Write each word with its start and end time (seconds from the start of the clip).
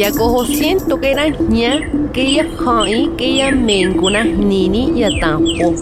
ixnextilistle. 0.00 0.10
Yakojo 0.10 0.44
siento 0.46 1.00
que 1.00 1.10
era 1.10 1.28
ña, 1.28 1.80
que 2.12 2.32
ya 2.34 2.46
hai, 2.66 3.10
que 3.16 3.36
ya 3.36 3.50
mencuna 3.52 4.24
nini 4.24 4.98
ya 5.00 5.10
tampo. 5.20 5.74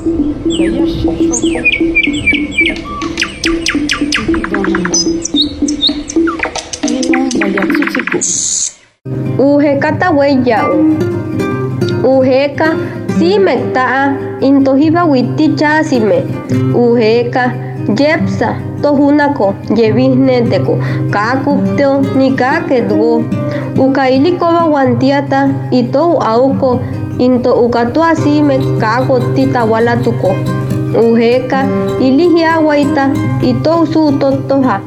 Ujeka 9.39 9.99
tahueyau. 9.99 10.97
Ujeka 12.03 12.77
sime 13.19 13.57
ta'a 13.73 14.17
intojiva 14.41 15.05
witi 15.05 15.55
chasime. 15.55 16.25
Ujeka 18.79 18.91
yepsa 18.91 18.95
tojunako 18.95 19.55
yevisneteko 19.77 20.79
kakupteo. 21.11 22.03
Ukailikova 23.79 24.65
wantiata 24.67 25.49
ito 25.71 26.19
auko 26.21 26.81
into 27.19 27.53
ukatu 27.55 28.03
asime 28.03 28.59
kako 28.81 29.21
titawalatuko. 29.35 30.35
Ujeka 30.95 31.67
ilihiawaita 32.01 33.11
ito 33.43 33.81
usutotoja. 33.83 34.81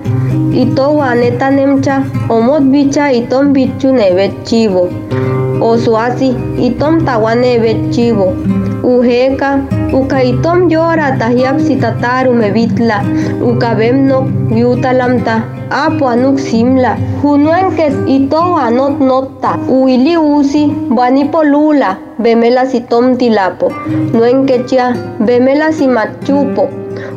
Ito 0.53 0.95
waneta 0.95 1.49
nemcha 1.51 2.03
omot 2.29 2.63
bicha 2.63 3.11
itom 3.11 3.53
bichu 3.53 3.91
nevet 3.91 4.43
chivo. 4.43 4.89
Osuasi 5.61 6.35
itom 6.59 7.05
tawa 7.05 7.35
nevet 7.35 7.91
chivo. 7.91 8.33
Ujeka 8.83 9.61
uka 9.93 10.23
itom 10.23 10.69
yora 10.69 11.13
tahiap 11.19 11.59
sitataru 11.61 12.33
mevitla. 12.33 12.97
Uka 13.49 13.75
bemnok 13.77 14.25
yutalamta 14.57 15.43
apo 15.69 16.07
anuk 16.09 16.39
simla. 16.39 16.97
Junuen 17.21 17.75
que 17.77 17.87
ito 18.07 18.41
anot 18.57 18.99
nota. 18.99 19.51
Uili 19.69 20.17
usi 20.17 20.65
banipo 20.97 21.43
lula. 21.43 21.97
Bemela 22.17 22.65
sitom 22.65 23.17
tilapo. 23.17 23.69
Nuen 24.13 24.45
que 24.47 24.63
chia 24.65 24.93
bemela 25.19 25.71
simachupo. 25.71 26.69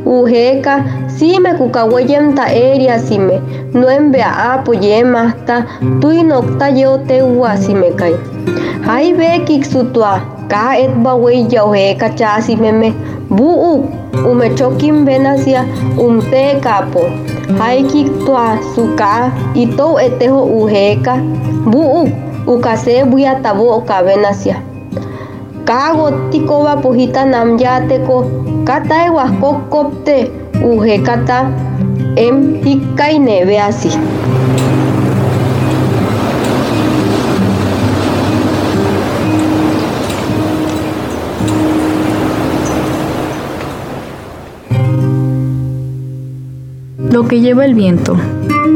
Ujeka 0.05 0.85
sime 1.09 1.57
kukaweyem 1.57 2.35
ta 2.37 2.45
eria 2.53 2.99
sime. 2.99 3.41
Nuen 3.73 4.13
bea 4.13 4.53
apo 4.53 4.75
yemasta. 4.75 5.65
Tui 6.01 6.23
nokta 6.23 6.69
yo 6.69 6.99
te 7.09 7.23
ua 7.23 7.57
sime 7.57 7.91
kai. 7.97 8.15
Kiksutua. 9.47 10.34
Ka 10.49 10.77
et 10.77 10.93
bawei 11.03 11.47
ujeka 11.47 12.09
chasi 12.17 12.57
meme. 12.57 12.93
Buu 13.31 13.89
ume 14.31 14.51
chokim 14.55 15.05
benasia 15.05 15.65
umte 15.99 16.61
kapo. 16.61 17.09
Hai 17.59 17.83
kiktua 17.83 18.59
suka 18.75 19.33
ito 19.55 19.99
etejo 20.01 20.43
ujeka. 20.45 21.17
Buu 21.67 22.09
ukase 22.47 23.05
buya 23.05 23.35
tabo 23.43 23.77
okabenasia. 23.79 24.57
Kago 25.65 26.11
tikoba 26.31 26.77
pujita 26.77 27.25
namyateko 27.25 28.25
kata 28.65 29.07
ewaskokopte 29.07 30.31
ujekata 30.65 31.51
em 32.17 32.61
hikai 32.65 33.19
neve 33.19 33.57
Lo 47.15 47.29
que 47.29 47.41
lleva 47.41 47.65
el 47.65 47.77
viento. 47.77 48.17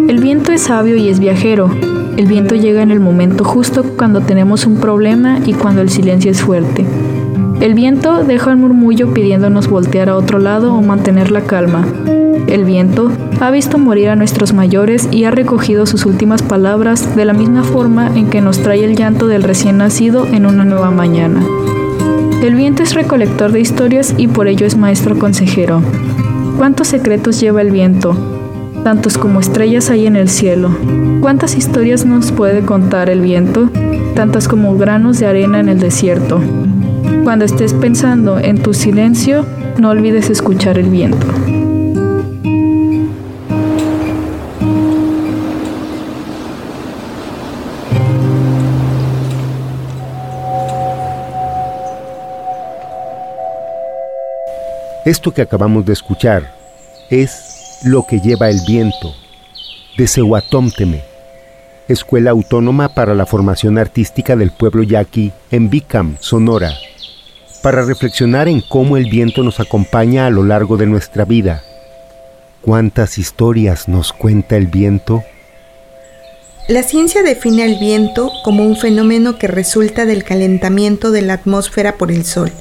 El 0.06 0.20
viento 0.20 0.52
es 0.52 0.60
sabio 0.60 0.94
y 0.94 1.08
es 1.08 1.18
viajero. 1.18 1.72
El 2.16 2.26
viento 2.26 2.54
llega 2.54 2.82
en 2.82 2.92
el 2.92 3.00
momento 3.00 3.42
justo 3.42 3.82
cuando 3.82 4.20
tenemos 4.20 4.64
un 4.64 4.76
problema 4.76 5.40
y 5.44 5.54
cuando 5.54 5.82
el 5.82 5.90
silencio 5.90 6.30
es 6.30 6.40
fuerte. 6.40 6.86
El 7.60 7.74
viento 7.74 8.22
deja 8.22 8.52
un 8.52 8.60
murmullo 8.60 9.12
pidiéndonos 9.12 9.66
voltear 9.66 10.08
a 10.08 10.16
otro 10.16 10.38
lado 10.38 10.72
o 10.72 10.80
mantener 10.82 11.32
la 11.32 11.40
calma. 11.40 11.84
El 12.46 12.64
viento 12.64 13.10
ha 13.40 13.50
visto 13.50 13.76
morir 13.76 14.10
a 14.10 14.14
nuestros 14.14 14.52
mayores 14.52 15.08
y 15.10 15.24
ha 15.24 15.32
recogido 15.32 15.84
sus 15.84 16.06
últimas 16.06 16.42
palabras 16.42 17.16
de 17.16 17.24
la 17.24 17.32
misma 17.32 17.64
forma 17.64 18.06
en 18.14 18.30
que 18.30 18.40
nos 18.40 18.62
trae 18.62 18.84
el 18.84 18.94
llanto 18.94 19.26
del 19.26 19.42
recién 19.42 19.78
nacido 19.78 20.28
en 20.28 20.46
una 20.46 20.64
nueva 20.64 20.92
mañana. 20.92 21.44
El 22.40 22.54
viento 22.54 22.84
es 22.84 22.94
recolector 22.94 23.50
de 23.50 23.58
historias 23.58 24.14
y 24.16 24.28
por 24.28 24.46
ello 24.46 24.64
es 24.64 24.76
maestro 24.76 25.18
consejero. 25.18 25.82
¿Cuántos 26.58 26.88
secretos 26.88 27.40
lleva 27.40 27.62
el 27.62 27.70
viento? 27.70 28.16
Tantos 28.82 29.16
como 29.16 29.38
estrellas 29.38 29.90
hay 29.90 30.08
en 30.08 30.16
el 30.16 30.28
cielo. 30.28 30.76
¿Cuántas 31.20 31.56
historias 31.56 32.04
nos 32.04 32.32
puede 32.32 32.62
contar 32.62 33.08
el 33.08 33.20
viento? 33.20 33.70
Tantas 34.16 34.48
como 34.48 34.76
granos 34.76 35.20
de 35.20 35.26
arena 35.26 35.60
en 35.60 35.68
el 35.68 35.78
desierto. 35.78 36.40
Cuando 37.22 37.44
estés 37.44 37.74
pensando 37.74 38.40
en 38.40 38.60
tu 38.60 38.74
silencio, 38.74 39.46
no 39.78 39.90
olvides 39.90 40.30
escuchar 40.30 40.78
el 40.78 40.90
viento. 40.90 41.28
Esto 55.08 55.32
que 55.32 55.40
acabamos 55.40 55.86
de 55.86 55.94
escuchar 55.94 56.54
es 57.08 57.78
Lo 57.82 58.04
que 58.06 58.20
lleva 58.20 58.50
el 58.50 58.60
viento, 58.66 59.14
de 59.96 60.06
Sehuatómteme, 60.06 61.02
Escuela 61.88 62.32
Autónoma 62.32 62.90
para 62.90 63.14
la 63.14 63.24
Formación 63.24 63.78
Artística 63.78 64.36
del 64.36 64.50
Pueblo 64.50 64.82
Yaqui 64.82 65.32
en 65.50 65.70
Bicam, 65.70 66.18
Sonora, 66.20 66.74
para 67.62 67.86
reflexionar 67.86 68.48
en 68.48 68.60
cómo 68.60 68.98
el 68.98 69.08
viento 69.08 69.42
nos 69.42 69.60
acompaña 69.60 70.26
a 70.26 70.30
lo 70.30 70.44
largo 70.44 70.76
de 70.76 70.84
nuestra 70.84 71.24
vida. 71.24 71.62
¿Cuántas 72.60 73.16
historias 73.16 73.88
nos 73.88 74.12
cuenta 74.12 74.58
el 74.58 74.66
viento? 74.66 75.24
La 76.68 76.82
ciencia 76.82 77.22
define 77.22 77.62
al 77.62 77.78
viento 77.78 78.30
como 78.44 78.62
un 78.62 78.76
fenómeno 78.76 79.38
que 79.38 79.46
resulta 79.46 80.04
del 80.04 80.22
calentamiento 80.22 81.10
de 81.12 81.22
la 81.22 81.32
atmósfera 81.32 81.96
por 81.96 82.12
el 82.12 82.26
Sol 82.26 82.52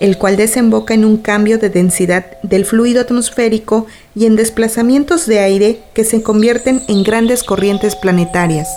el 0.00 0.18
cual 0.18 0.36
desemboca 0.36 0.94
en 0.94 1.04
un 1.04 1.16
cambio 1.16 1.58
de 1.58 1.70
densidad 1.70 2.26
del 2.42 2.64
fluido 2.64 3.00
atmosférico 3.00 3.86
y 4.14 4.26
en 4.26 4.36
desplazamientos 4.36 5.26
de 5.26 5.40
aire 5.40 5.80
que 5.94 6.04
se 6.04 6.22
convierten 6.22 6.82
en 6.88 7.02
grandes 7.02 7.42
corrientes 7.42 7.96
planetarias. 7.96 8.68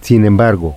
Sin 0.00 0.24
embargo, 0.24 0.74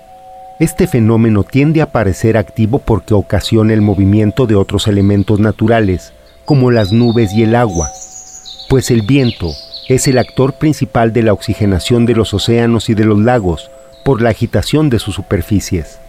este 0.59 0.87
fenómeno 0.87 1.43
tiende 1.43 1.81
a 1.81 1.91
parecer 1.91 2.37
activo 2.37 2.79
porque 2.79 3.13
ocasiona 3.13 3.73
el 3.73 3.81
movimiento 3.81 4.45
de 4.47 4.55
otros 4.55 4.87
elementos 4.87 5.39
naturales, 5.39 6.13
como 6.45 6.71
las 6.71 6.91
nubes 6.91 7.33
y 7.33 7.43
el 7.43 7.55
agua, 7.55 7.89
pues 8.69 8.91
el 8.91 9.01
viento 9.01 9.51
es 9.89 10.07
el 10.07 10.17
actor 10.17 10.53
principal 10.53 11.13
de 11.13 11.23
la 11.23 11.33
oxigenación 11.33 12.05
de 12.05 12.15
los 12.15 12.33
océanos 12.33 12.89
y 12.89 12.93
de 12.93 13.05
los 13.05 13.19
lagos 13.19 13.69
por 14.03 14.21
la 14.21 14.29
agitación 14.29 14.89
de 14.89 14.99
sus 14.99 15.15
superficies. 15.15 15.99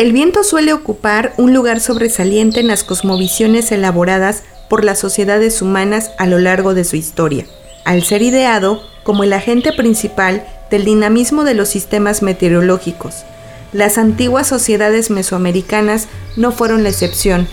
El 0.00 0.14
viento 0.14 0.44
suele 0.44 0.72
ocupar 0.72 1.34
un 1.36 1.52
lugar 1.52 1.78
sobresaliente 1.78 2.58
en 2.60 2.68
las 2.68 2.84
cosmovisiones 2.84 3.70
elaboradas 3.70 4.44
por 4.70 4.82
las 4.82 4.98
sociedades 4.98 5.60
humanas 5.60 6.12
a 6.16 6.24
lo 6.24 6.38
largo 6.38 6.72
de 6.72 6.84
su 6.84 6.96
historia, 6.96 7.44
al 7.84 8.02
ser 8.02 8.22
ideado 8.22 8.82
como 9.02 9.24
el 9.24 9.34
agente 9.34 9.74
principal 9.74 10.42
del 10.70 10.86
dinamismo 10.86 11.44
de 11.44 11.52
los 11.52 11.68
sistemas 11.68 12.22
meteorológicos. 12.22 13.26
Las 13.74 13.98
antiguas 13.98 14.46
sociedades 14.46 15.10
mesoamericanas 15.10 16.08
no 16.34 16.50
fueron 16.50 16.82
la 16.82 16.88
excepción. 16.88 17.46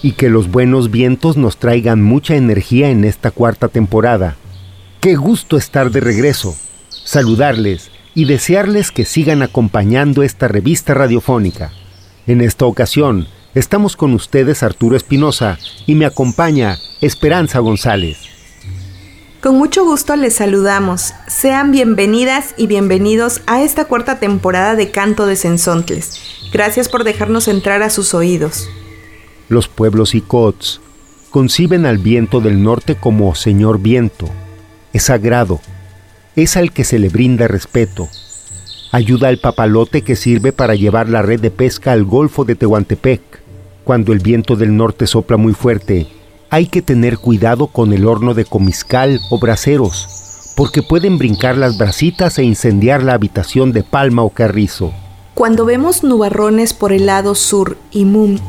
Y 0.00 0.12
que 0.12 0.30
los 0.30 0.50
buenos 0.50 0.90
vientos 0.90 1.36
nos 1.36 1.58
traigan 1.58 2.02
mucha 2.02 2.36
energía 2.36 2.88
en 2.88 3.04
esta 3.04 3.30
cuarta 3.30 3.68
temporada. 3.68 4.36
Qué 5.02 5.14
gusto 5.14 5.58
estar 5.58 5.90
de 5.90 6.00
regreso, 6.00 6.56
saludarles 7.04 7.90
y 8.14 8.24
desearles 8.24 8.92
que 8.92 9.04
sigan 9.04 9.42
acompañando 9.42 10.22
esta 10.22 10.48
revista 10.48 10.94
radiofónica. 10.94 11.70
En 12.24 12.40
esta 12.40 12.66
ocasión, 12.66 13.26
estamos 13.52 13.96
con 13.96 14.14
ustedes 14.14 14.62
Arturo 14.62 14.96
Espinosa 14.96 15.58
y 15.86 15.96
me 15.96 16.06
acompaña 16.06 16.78
Esperanza 17.00 17.58
González. 17.58 18.18
Con 19.40 19.58
mucho 19.58 19.84
gusto 19.84 20.14
les 20.14 20.36
saludamos. 20.36 21.14
Sean 21.26 21.72
bienvenidas 21.72 22.54
y 22.56 22.68
bienvenidos 22.68 23.40
a 23.46 23.62
esta 23.62 23.86
cuarta 23.86 24.20
temporada 24.20 24.76
de 24.76 24.92
Canto 24.92 25.26
de 25.26 25.34
Sensontles. 25.34 26.20
Gracias 26.52 26.88
por 26.88 27.02
dejarnos 27.02 27.48
entrar 27.48 27.82
a 27.82 27.90
sus 27.90 28.14
oídos. 28.14 28.68
Los 29.48 29.66
pueblos 29.66 30.14
Icots 30.14 30.80
conciben 31.30 31.86
al 31.86 31.98
viento 31.98 32.40
del 32.40 32.62
norte 32.62 32.94
como 32.94 33.34
Señor 33.34 33.80
Viento. 33.80 34.28
Es 34.92 35.04
sagrado, 35.04 35.60
es 36.36 36.56
al 36.56 36.70
que 36.70 36.84
se 36.84 37.00
le 37.00 37.08
brinda 37.08 37.48
respeto. 37.48 38.08
Ayuda 38.94 39.28
al 39.28 39.38
papalote 39.38 40.02
que 40.02 40.16
sirve 40.16 40.52
para 40.52 40.74
llevar 40.74 41.08
la 41.08 41.22
red 41.22 41.40
de 41.40 41.50
pesca 41.50 41.92
al 41.92 42.04
Golfo 42.04 42.44
de 42.44 42.56
Tehuantepec. 42.56 43.22
Cuando 43.84 44.12
el 44.12 44.18
viento 44.18 44.54
del 44.54 44.76
norte 44.76 45.06
sopla 45.06 45.38
muy 45.38 45.54
fuerte, 45.54 46.08
hay 46.50 46.66
que 46.66 46.82
tener 46.82 47.16
cuidado 47.16 47.68
con 47.68 47.94
el 47.94 48.06
horno 48.06 48.34
de 48.34 48.44
comiscal 48.44 49.18
o 49.30 49.38
braseros, 49.38 50.52
porque 50.58 50.82
pueden 50.82 51.16
brincar 51.16 51.56
las 51.56 51.78
brasitas 51.78 52.38
e 52.38 52.44
incendiar 52.44 53.02
la 53.02 53.14
habitación 53.14 53.72
de 53.72 53.82
palma 53.82 54.24
o 54.24 54.28
carrizo. 54.28 54.92
Cuando 55.32 55.64
vemos 55.64 56.04
nubarrones 56.04 56.74
por 56.74 56.92
el 56.92 57.06
lado 57.06 57.34
sur 57.34 57.78
y 57.92 58.04
Mum 58.04 58.40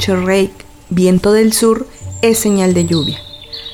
viento 0.90 1.32
del 1.32 1.54
sur, 1.54 1.88
es 2.22 2.38
señal 2.38 2.74
de 2.74 2.86
lluvia. 2.86 3.18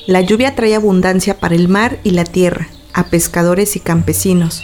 La 0.05 0.21
lluvia 0.21 0.53
trae 0.53 0.75
abundancia 0.75 1.39
para 1.39 1.55
el 1.55 1.67
mar 1.67 1.97
y 2.03 2.11
la 2.11 2.25
tierra, 2.25 2.67
a 2.93 3.05
pescadores 3.05 3.75
y 3.75 3.79
campesinos. 3.79 4.63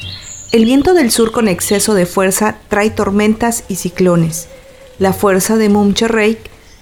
El 0.51 0.63
viento 0.65 0.93
del 0.93 1.11
sur 1.11 1.31
con 1.31 1.47
exceso 1.47 1.93
de 1.95 2.05
fuerza 2.05 2.57
trae 2.69 2.89
tormentas 2.89 3.63
y 3.67 3.75
ciclones. 3.75 4.47
La 4.99 5.11
fuerza 5.11 5.57
de 5.57 5.69
Mum 5.69 5.93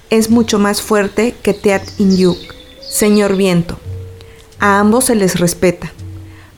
es 0.09 0.29
mucho 0.29 0.59
más 0.59 0.81
fuerte 0.81 1.33
que 1.41 1.53
Teat 1.53 1.83
Inyuk, 1.97 2.37
Señor 2.87 3.35
Viento. 3.35 3.79
A 4.59 4.79
ambos 4.79 5.05
se 5.05 5.15
les 5.15 5.39
respeta. 5.39 5.91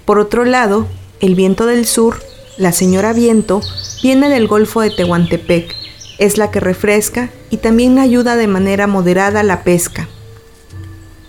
Por 0.03 0.19
otro 0.19 0.43
lado, 0.45 0.87
el 1.21 1.35
viento 1.35 1.65
del 1.65 1.85
sur, 1.85 2.21
la 2.57 2.71
señora 2.71 3.13
Viento, 3.13 3.61
viene 4.03 4.27
del 4.27 4.47
Golfo 4.47 4.81
de 4.81 4.89
Tehuantepec. 4.89 5.73
Es 6.17 6.37
la 6.37 6.51
que 6.51 6.59
refresca 6.59 7.29
y 7.49 7.57
también 7.57 7.97
ayuda 7.99 8.35
de 8.35 8.47
manera 8.47 8.87
moderada 8.87 9.43
la 9.43 9.63
pesca. 9.63 10.09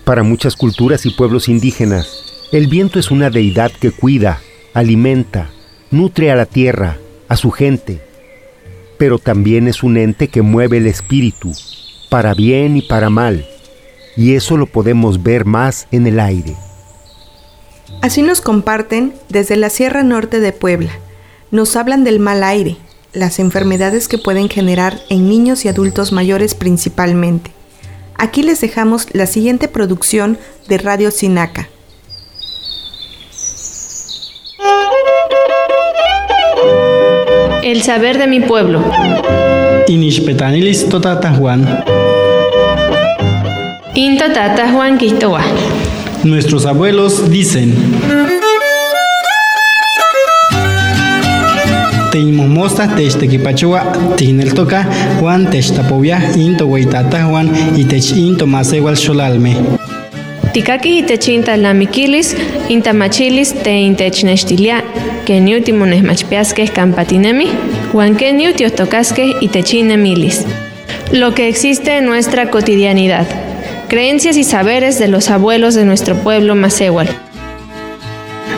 Para 0.03 0.23
muchas 0.23 0.55
culturas 0.55 1.05
y 1.05 1.11
pueblos 1.11 1.47
indígenas, 1.47 2.23
el 2.51 2.67
viento 2.67 2.99
es 2.99 3.11
una 3.11 3.29
deidad 3.29 3.71
que 3.71 3.91
cuida, 3.91 4.41
alimenta, 4.73 5.49
nutre 5.91 6.31
a 6.31 6.35
la 6.35 6.45
tierra, 6.45 6.97
a 7.27 7.37
su 7.37 7.51
gente, 7.51 8.01
pero 8.97 9.19
también 9.19 9.67
es 9.67 9.83
un 9.83 9.97
ente 9.97 10.27
que 10.27 10.41
mueve 10.41 10.77
el 10.77 10.87
espíritu, 10.87 11.51
para 12.09 12.33
bien 12.33 12.77
y 12.77 12.81
para 12.81 13.09
mal 13.09 13.45
y 14.17 14.33
eso 14.33 14.57
lo 14.57 14.65
podemos 14.65 15.23
ver 15.23 15.45
más 15.45 15.87
en 15.91 16.07
el 16.07 16.19
aire. 16.19 16.55
Así 18.01 18.23
nos 18.23 18.41
comparten 18.41 19.13
desde 19.29 19.55
la 19.55 19.69
Sierra 19.69 20.03
Norte 20.03 20.39
de 20.39 20.51
Puebla. 20.51 20.91
Nos 21.51 21.75
hablan 21.75 22.03
del 22.03 22.19
mal 22.19 22.43
aire, 22.43 22.77
las 23.13 23.39
enfermedades 23.39 24.07
que 24.07 24.17
pueden 24.17 24.49
generar 24.49 24.99
en 25.09 25.29
niños 25.29 25.63
y 25.63 25.69
adultos 25.69 26.11
mayores 26.11 26.55
principalmente. 26.55 27.51
Aquí 28.15 28.41
les 28.41 28.59
dejamos 28.59 29.07
la 29.13 29.27
siguiente 29.27 29.67
producción 29.67 30.37
de 30.67 30.79
Radio 30.79 31.11
Sinaca. 31.11 31.69
El 37.67 37.81
saber 37.81 38.17
de 38.17 38.27
mi 38.27 38.39
pueblo. 38.39 38.81
Juan. 41.33 41.67
Into 43.93 44.31
tata 44.33 44.71
Juan 44.71 44.97
Quistoa. 44.97 45.43
Nuestros 46.23 46.65
abuelos 46.65 47.29
dicen. 47.29 47.75
Teimomosta 52.09 52.95
techtequipachua 52.95 53.83
tinel 54.15 54.53
toca 54.53 54.87
Juan 55.19 55.49
techtapovia 55.49 56.21
into 56.37 56.69
tata 56.89 57.25
Juan 57.25 57.51
y 57.75 57.83
tech 57.83 58.15
into 58.15 58.47
igual 58.71 58.95
xolalme. 58.95 59.57
Tikaki 60.53 60.99
itechinta 60.99 61.57
lamiquilis, 61.57 62.33
intamachilis 62.69 63.53
te 63.53 63.73
intechnextilia, 63.81 64.83
que 65.27 65.41
niútimo 65.41 65.85
nesmachpiasque 65.85 66.69
campatinemi, 66.69 67.47
Juan 67.91 68.15
que 68.15 68.31
niutios 68.31 68.73
tocasque 68.73 69.35
milis. 69.97 70.45
Lo 71.11 71.35
que 71.35 71.49
existe 71.49 71.97
en 71.97 72.05
nuestra 72.05 72.49
cotidianidad 72.49 73.27
creencias 73.89 74.37
y 74.37 74.45
saberes 74.45 74.99
de 74.99 75.09
los 75.09 75.29
abuelos 75.29 75.75
de 75.75 75.83
nuestro 75.83 76.15
pueblo 76.15 76.55
Macehual. 76.55 77.09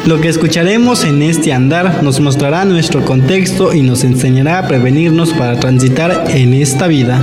Lo 0.06 0.22
que 0.22 0.28
escucharemos 0.28 1.06
en 1.06 1.24
este 1.24 1.54
andar 1.54 2.04
nos 2.04 2.20
mostrará 2.20 2.66
nuestro 2.66 3.04
contexto 3.04 3.74
y 3.74 3.82
nos 3.82 4.04
enseñará 4.04 4.60
a 4.60 4.68
prevenirnos 4.68 5.34
para 5.34 5.60
transitar 5.60 6.26
en 6.30 6.54
esta 6.54 6.86
vida. 6.86 7.20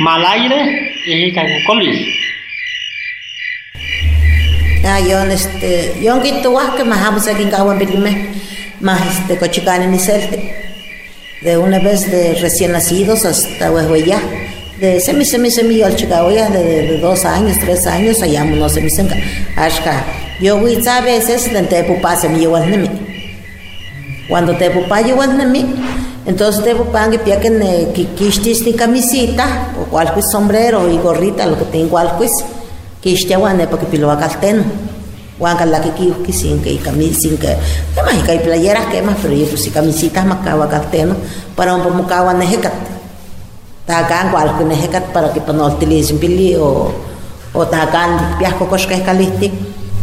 Malaire 0.00 0.92
y 1.06 1.32
Cacocolis. 4.84 4.86
Ah, 4.86 5.00
yo 5.00 5.22
este, 5.30 6.00
yo 6.02 6.22
quito 6.22 6.54
que 6.76 6.84
más 6.84 7.00
vamos 7.00 7.26
aquí 7.26 7.42
en 7.42 7.50
Caguan 7.50 7.78
más 8.80 9.00
este 9.18 9.38
cochicane 9.38 9.86
ni 9.86 9.98
de 11.42 11.58
una 11.58 11.78
vez 11.78 12.10
de 12.10 12.34
recién 12.34 12.72
nacidos 12.72 13.24
hasta 13.24 13.70
ya 14.04 14.20
de 14.80 15.00
semi 15.00 15.24
semi 15.24 15.50
semi 15.50 15.82
al 15.82 15.96
ya 15.96 16.50
de, 16.50 16.64
de, 16.64 16.98
dos 16.98 17.24
años, 17.24 17.56
tres 17.60 17.86
años, 17.86 18.20
allá 18.22 18.44
no 18.44 18.68
se 18.68 18.80
me 18.80 18.90
senga. 18.90 19.16
Ashka, 19.56 20.04
yo 20.40 20.58
voy 20.58 20.78
a 20.86 21.00
veces 21.00 21.52
de 21.52 21.62
te 21.62 21.84
pupa 21.84 22.16
se 22.16 22.28
me 22.28 22.38
lleva 22.38 22.60
nemi. 22.60 22.90
Cuando 24.28 24.56
te 24.56 24.70
pupa 24.70 25.00
lleva 25.00 25.26
nemi, 25.26 25.64
entonces 26.26 26.64
te 26.64 26.74
pupa 26.74 27.08
que 27.08 27.18
pia 27.18 27.40
que 27.40 28.06
quistis 28.16 28.62
ni 28.62 28.72
camisita 28.72 29.74
o 29.80 29.84
cualquier 29.84 30.24
sombrero 30.24 30.90
y 30.90 30.98
gorrita, 30.98 31.46
lo 31.46 31.58
que 31.58 31.66
tengo 31.66 31.98
quistia 31.98 32.44
guane 33.36 33.66
porque 33.66 33.86
pilo 33.86 34.10
a 34.10 34.18
calteno. 34.18 34.64
Huanca 35.36 35.66
la 35.66 35.80
que 35.80 36.32
sin 36.32 36.62
que 36.62 36.78
camisa 36.78 37.22
sin 37.22 37.36
que 37.36 37.56
además 37.96 38.22
que 38.24 38.32
hay 38.32 38.38
playeras 38.38 38.86
que 38.86 39.02
más 39.02 39.16
pero 39.20 39.34
yo 39.34 39.46
pues 39.46 39.64
si 39.64 39.70
camisitas 39.70 40.24
más 40.24 40.44
cava 40.44 40.68
carteno 40.68 41.16
para 41.56 41.74
un 41.74 41.82
poco 41.82 42.06
cava 42.06 42.32
nejecat 42.32 42.72
tagan 43.84 44.30
cual 44.30 44.56
que 44.56 44.64
nejecat 44.64 45.10
para 45.12 45.32
que 45.32 45.40
no 45.52 45.66
utilicen 45.66 46.18
pili 46.18 46.54
o 46.54 46.94
o 47.52 47.66
tagan 47.66 48.38
piasco 48.38 48.68
cosca 48.68 48.94
escalisti 48.94 49.50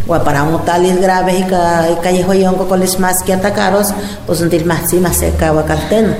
o 0.06 0.20
para 0.20 0.44
un 0.44 0.66
talis 0.66 1.00
graves 1.00 1.40
y 1.40 1.44
que 1.44 1.98
callejoyón 2.04 2.56
con 2.56 2.80
les 2.82 3.00
más 3.00 3.24
que 3.24 3.32
atacaros 3.32 3.94
pues 4.28 4.42
un 4.42 4.50
til 4.50 4.66
más 4.66 4.90
sí 4.90 5.00
más 5.00 5.24
carteno 5.66 6.14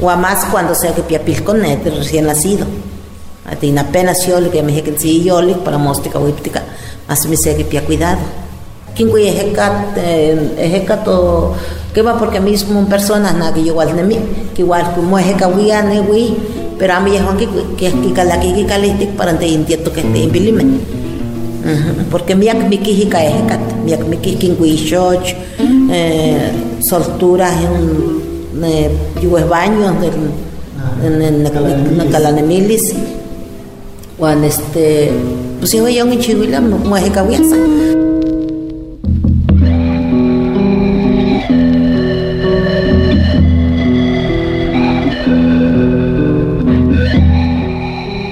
o 0.00 0.16
más 0.16 0.46
cuando 0.46 0.74
sea 0.74 0.94
que 0.94 1.02
pia 1.02 1.20
pil 1.22 1.44
con 1.44 1.60
recién 1.60 2.24
nacido 2.24 2.66
a 3.46 3.54
ti 3.56 3.76
apenas 3.78 4.26
yo 4.26 4.50
que 4.50 4.62
me 4.62 4.72
dije 4.72 4.82
que 4.82 5.22
yo 5.22 5.40
para 5.64 5.78
mostrar 5.78 6.12
que 6.12 6.52
así 7.08 7.28
que 7.28 7.64
pia 7.64 7.84
cuidado. 7.84 8.18
Quien 8.94 9.10
cuya 9.10 9.28
ejecat, 9.28 9.96
ejecat 10.58 11.06
o 11.08 11.52
que 11.92 12.02
va 12.02 12.18
porque 12.18 12.40
mismo 12.40 12.84
personas 12.88 13.34
na 13.34 13.52
que 13.52 13.60
igual 13.60 13.94
de 13.94 14.02
mí, 14.02 14.18
que 14.54 14.62
igual 14.62 14.92
como 14.94 15.18
ejeca 15.18 15.48
ne 15.48 16.02
pero 16.78 16.94
a 16.94 17.00
mí 17.00 17.16
es 17.16 17.22
que 17.38 17.46
que 17.76 17.92
que 17.92 18.12
cala 18.12 18.40
que 18.40 18.66
para 19.16 19.38
te 19.38 19.46
intento 19.46 19.92
que 19.92 20.02
te 20.02 20.18
imbilime. 20.18 20.64
Porque 22.10 22.34
mi 22.34 22.48
ak 22.48 22.68
mi 22.68 22.78
mi 22.78 23.92
ak 23.92 24.04
mi 24.08 24.16
eh 25.92 26.52
solturas 26.80 27.52
en 27.52 28.64
eh 28.64 28.90
yues 29.22 29.48
baños 29.48 29.94
en 30.02 31.22
en 31.22 31.22
en 31.22 31.42
cuando 34.18 34.46
este 34.46 35.10
pues. 37.24 37.50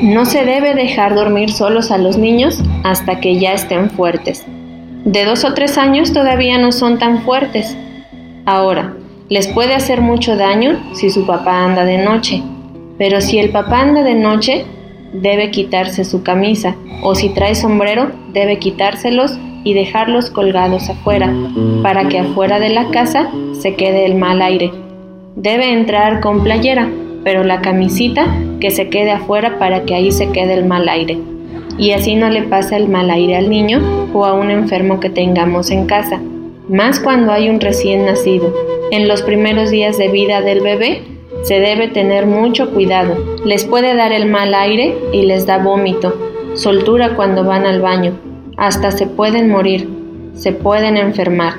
No 0.03 0.25
se 0.27 0.45
debe 0.45 0.75
dejar 0.75 1.15
dormir 1.15 1.53
solos 1.53 1.91
a 1.91 1.99
los 1.99 2.17
niños 2.17 2.63
hasta 2.83 3.21
que 3.21 3.39
ya 3.39 3.53
estén 3.53 3.91
fuertes. 3.91 4.45
De 5.05 5.25
dos 5.25 5.45
o 5.45 5.53
tres 5.53 5.77
años 5.77 6.13
todavía 6.13 6.57
no 6.57 6.73
son 6.73 6.99
tan 6.99 7.23
fuertes. 7.23 7.77
Ahora, 8.47 8.95
les 9.29 9.49
puede 9.49 9.75
hacer 9.75 10.01
mucho 10.01 10.37
daño 10.37 10.79
si 10.95 11.11
su 11.11 11.27
papá 11.27 11.65
anda 11.65 11.85
de 11.85 11.99
noche, 11.99 12.43
pero 12.97 13.21
si 13.21 13.39
el 13.39 13.51
papá 13.51 13.81
anda 13.81 14.03
de 14.03 14.15
noche, 14.15 14.65
debe 15.15 15.51
quitarse 15.51 16.05
su 16.05 16.23
camisa 16.23 16.77
o 17.03 17.15
si 17.15 17.31
trae 17.31 17.55
sombrero 17.55 18.11
debe 18.33 18.59
quitárselos 18.59 19.39
y 19.63 19.73
dejarlos 19.73 20.29
colgados 20.29 20.91
afuera 20.91 21.33
para 21.83 22.09
que 22.09 22.19
afuera 22.19 22.59
de 22.59 22.69
la 22.69 22.91
casa 22.91 23.31
se 23.59 23.75
quede 23.77 24.05
el 24.05 24.17
mal 24.17 24.43
aire. 24.43 24.71
Debe 25.37 25.73
entrar 25.73 26.21
con 26.21 26.43
playera 26.43 26.91
pero 27.25 27.43
la 27.43 27.63
camisita 27.63 28.27
que 28.61 28.71
se 28.71 28.89
quede 28.89 29.11
afuera 29.11 29.59
para 29.59 29.85
que 29.85 29.95
ahí 29.95 30.13
se 30.13 30.31
quede 30.31 30.55
el 30.55 30.67
mal 30.67 30.89
aire. 30.89 31.19
Y 31.79 31.93
así 31.93 32.15
no 32.15 32.29
le 32.29 32.43
pasa 32.43 32.77
el 32.77 32.89
mal 32.89 33.11
aire 33.11 33.37
al 33.37 33.49
niño 33.49 33.81
o 34.13 34.27
a 34.27 34.35
un 34.35 34.51
enfermo 34.51 35.01
que 35.01 35.11
tengamos 35.11 35.71
en 35.71 35.87
casa, 35.87 36.21
más 36.69 37.01
cuando 37.01 37.33
hay 37.33 37.49
un 37.49 37.61
recién 37.61 38.05
nacido. 38.05 38.55
En 38.91 39.09
los 39.09 39.23
primeros 39.23 39.71
días 39.71 39.97
de 39.97 40.09
vida 40.09 40.43
del 40.43 40.61
bebé 40.61 41.03
se 41.45 41.61
debe 41.61 41.89
tener 41.89 42.27
mucho 42.27 42.71
cuidado. 42.71 43.37
Les 43.45 43.65
puede 43.65 43.95
dar 43.95 44.13
el 44.13 44.29
mal 44.29 44.55
aire 44.55 44.97
y 45.13 45.23
les 45.23 45.47
da 45.47 45.59
vómito, 45.59 46.15
soltura 46.55 47.17
cuando 47.17 47.45
van 47.45 47.67
al 47.67 47.81
baño, 47.81 48.13
hasta 48.57 48.91
se 48.91 49.07
pueden 49.07 49.51
morir, 49.51 49.89
se 50.33 50.53
pueden 50.53 50.97
enfermar. 50.97 51.55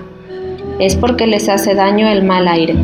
Es 0.80 0.96
porque 0.96 1.28
les 1.28 1.50
hace 1.50 1.76
daño 1.76 2.08
el 2.08 2.24
mal 2.24 2.48
aire. 2.48 2.76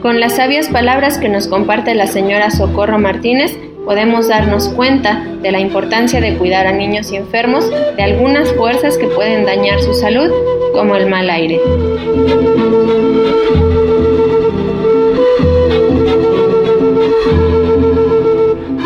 Con 0.00 0.20
las 0.20 0.36
sabias 0.36 0.68
palabras 0.68 1.18
que 1.18 1.28
nos 1.28 1.48
comparte 1.48 1.94
la 1.94 2.06
señora 2.06 2.50
Socorro 2.50 2.98
Martínez, 2.98 3.58
podemos 3.84 4.28
darnos 4.28 4.68
cuenta 4.68 5.24
de 5.42 5.52
la 5.52 5.60
importancia 5.60 6.20
de 6.20 6.36
cuidar 6.36 6.66
a 6.66 6.72
niños 6.72 7.10
y 7.12 7.16
enfermos 7.16 7.68
de 7.70 8.02
algunas 8.02 8.52
fuerzas 8.52 8.96
que 8.98 9.06
pueden 9.06 9.44
dañar 9.44 9.80
su 9.80 9.94
salud, 9.94 10.30
como 10.72 10.96
el 10.96 11.08
mal 11.08 11.28
aire. 11.30 11.60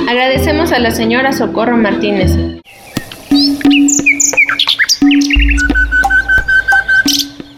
Agradecemos 0.09 0.73
a 0.73 0.79
la 0.79 0.91
señora 0.93 1.33
Socorro 1.33 1.77
Martínez. 1.77 2.33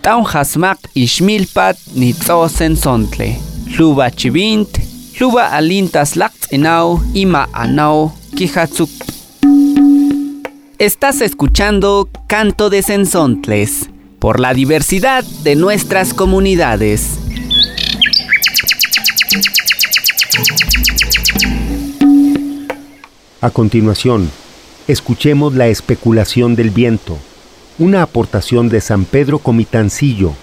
Taunjasmak 0.00 0.78
ishmilpat 0.94 1.76
nitzosen 1.94 2.76
sontle. 2.76 3.36
Luba 3.76 4.10
chivint, 4.10 4.87
alintas 5.50 6.14
ima. 7.12 7.48
Estás 10.78 11.20
escuchando 11.22 12.08
Canto 12.28 12.70
de 12.70 12.82
Sensontles 12.82 13.90
por 14.20 14.38
la 14.38 14.54
diversidad 14.54 15.24
de 15.42 15.56
nuestras 15.56 16.14
comunidades. 16.14 17.18
A 23.40 23.50
continuación, 23.50 24.30
escuchemos 24.86 25.52
la 25.56 25.66
especulación 25.66 26.54
del 26.54 26.70
viento, 26.70 27.18
una 27.80 28.02
aportación 28.02 28.68
de 28.68 28.80
San 28.80 29.04
Pedro 29.04 29.40
Comitancillo, 29.40 30.34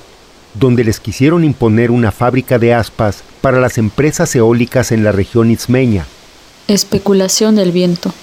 donde 0.59 0.83
les 0.83 0.99
quisieron 0.99 1.43
imponer 1.43 1.91
una 1.91 2.11
fábrica 2.11 2.59
de 2.59 2.73
aspas 2.73 3.23
para 3.41 3.59
las 3.59 3.77
empresas 3.77 4.35
eólicas 4.35 4.91
en 4.91 5.03
la 5.03 5.11
región 5.11 5.51
ismeña. 5.51 6.05
Especulación 6.67 7.55
del 7.55 7.71
viento. 7.71 8.13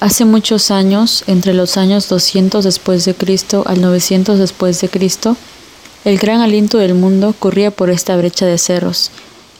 Hace 0.00 0.24
muchos 0.24 0.70
años, 0.70 1.24
entre 1.26 1.54
los 1.54 1.76
años 1.76 2.08
200 2.08 2.64
después 2.64 3.04
de 3.04 3.14
Cristo 3.14 3.64
al 3.66 3.80
900 3.80 4.38
después 4.38 4.80
de 4.80 4.88
Cristo, 4.88 5.36
el 6.04 6.18
gran 6.18 6.40
aliento 6.40 6.78
del 6.78 6.94
mundo 6.94 7.34
corría 7.38 7.70
por 7.70 7.90
esta 7.90 8.16
brecha 8.16 8.46
de 8.46 8.58
cerros. 8.58 9.10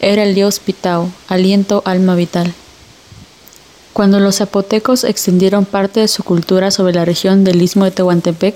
Era 0.01 0.23
el 0.23 0.35
dios 0.35 0.61
Pitao, 0.61 1.11
aliento 1.27 1.83
alma 1.85 2.15
vital. 2.15 2.55
Cuando 3.93 4.21
los 4.21 4.37
zapotecos 4.37 5.03
extendieron 5.03 5.65
parte 5.65 5.99
de 6.01 6.09
su 6.09 6.23
cultura 6.23 6.71
sobre 6.71 6.95
la 6.95 7.05
región 7.05 7.43
del 7.43 7.61
istmo 7.61 7.85
de 7.85 7.91
Tehuantepec, 7.91 8.55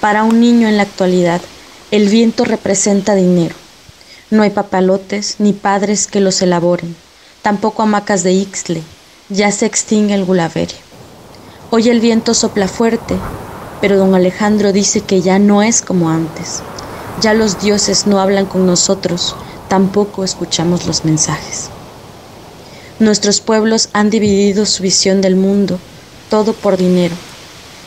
Para 0.00 0.24
un 0.24 0.40
niño 0.40 0.66
en 0.66 0.76
la 0.76 0.82
actualidad, 0.82 1.40
el 1.92 2.08
viento 2.08 2.44
representa 2.44 3.14
dinero. 3.14 3.54
No 4.30 4.42
hay 4.42 4.50
papalotes 4.50 5.36
ni 5.38 5.52
padres 5.52 6.08
que 6.08 6.18
los 6.18 6.42
elaboren 6.42 6.96
tampoco 7.42 7.82
hamacas 7.82 8.22
de 8.22 8.32
Ixtle, 8.32 8.82
ya 9.28 9.50
se 9.50 9.66
extingue 9.66 10.14
el 10.14 10.24
gulavere. 10.24 10.74
Hoy 11.70 11.88
el 11.88 12.00
viento 12.00 12.34
sopla 12.34 12.68
fuerte, 12.68 13.16
pero 13.80 13.96
don 13.96 14.14
Alejandro 14.14 14.72
dice 14.72 15.00
que 15.00 15.22
ya 15.22 15.38
no 15.38 15.62
es 15.62 15.82
como 15.82 16.10
antes. 16.10 16.62
Ya 17.20 17.34
los 17.34 17.60
dioses 17.60 18.06
no 18.06 18.20
hablan 18.20 18.46
con 18.46 18.66
nosotros, 18.66 19.34
tampoco 19.68 20.22
escuchamos 20.22 20.86
los 20.86 21.04
mensajes. 21.04 21.68
Nuestros 22.98 23.40
pueblos 23.40 23.88
han 23.92 24.10
dividido 24.10 24.64
su 24.64 24.82
visión 24.82 25.20
del 25.20 25.34
mundo, 25.34 25.80
todo 26.30 26.52
por 26.52 26.76
dinero. 26.76 27.14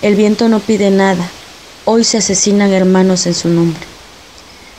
El 0.02 0.16
viento 0.16 0.50
no 0.50 0.60
pide 0.60 0.92
nada, 0.92 1.30
hoy 1.86 2.04
se 2.04 2.18
asesinan 2.18 2.74
hermanos 2.74 3.26
en 3.26 3.34
su 3.34 3.48
nombre. 3.48 3.82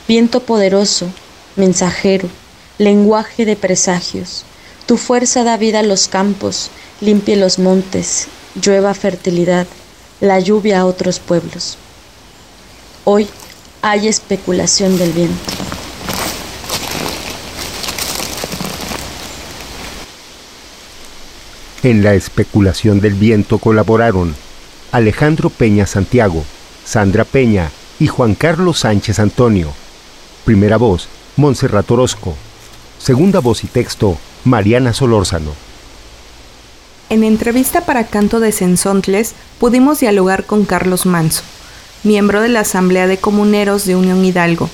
Viento 0.07 0.41
poderoso, 0.41 1.07
mensajero, 1.55 2.29
lenguaje 2.77 3.45
de 3.45 3.55
presagios, 3.55 4.45
tu 4.87 4.95
fuerza 4.95 5.43
da 5.43 5.57
vida 5.57 5.79
a 5.79 5.83
los 5.83 6.07
campos, 6.07 6.71
limpie 7.01 7.35
los 7.35 7.59
montes, 7.59 8.27
llueva 8.59 8.93
fertilidad, 8.93 9.67
la 10.21 10.39
lluvia 10.39 10.79
a 10.79 10.85
otros 10.85 11.19
pueblos. 11.19 11.77
Hoy 13.03 13.27
hay 13.81 14.07
especulación 14.07 14.97
del 14.97 15.11
viento. 15.11 15.51
En 21.83 22.03
la 22.03 22.13
especulación 22.13 23.01
del 23.01 23.13
viento 23.13 23.59
colaboraron 23.59 24.35
Alejandro 24.93 25.49
Peña 25.49 25.85
Santiago, 25.85 26.45
Sandra 26.85 27.25
Peña 27.25 27.71
y 27.99 28.07
Juan 28.07 28.35
Carlos 28.35 28.79
Sánchez 28.79 29.19
Antonio. 29.19 29.73
Primera 30.45 30.77
voz, 30.77 31.09
Montserrat 31.35 31.91
Orozco. 31.91 32.35
Segunda 32.99 33.39
voz 33.39 33.63
y 33.63 33.67
texto, 33.67 34.17
Mariana 34.43 34.93
Solórzano. 34.93 35.51
En 37.09 37.23
entrevista 37.23 37.85
para 37.85 38.05
Canto 38.05 38.39
de 38.39 38.51
Sensontles 38.51 39.33
pudimos 39.59 39.99
dialogar 39.99 40.45
con 40.45 40.65
Carlos 40.65 41.05
Manso, 41.05 41.43
miembro 42.03 42.41
de 42.41 42.49
la 42.49 42.61
Asamblea 42.61 43.07
de 43.07 43.17
Comuneros 43.17 43.85
de 43.85 43.95
Unión 43.95 44.25
Hidalgo 44.25 44.69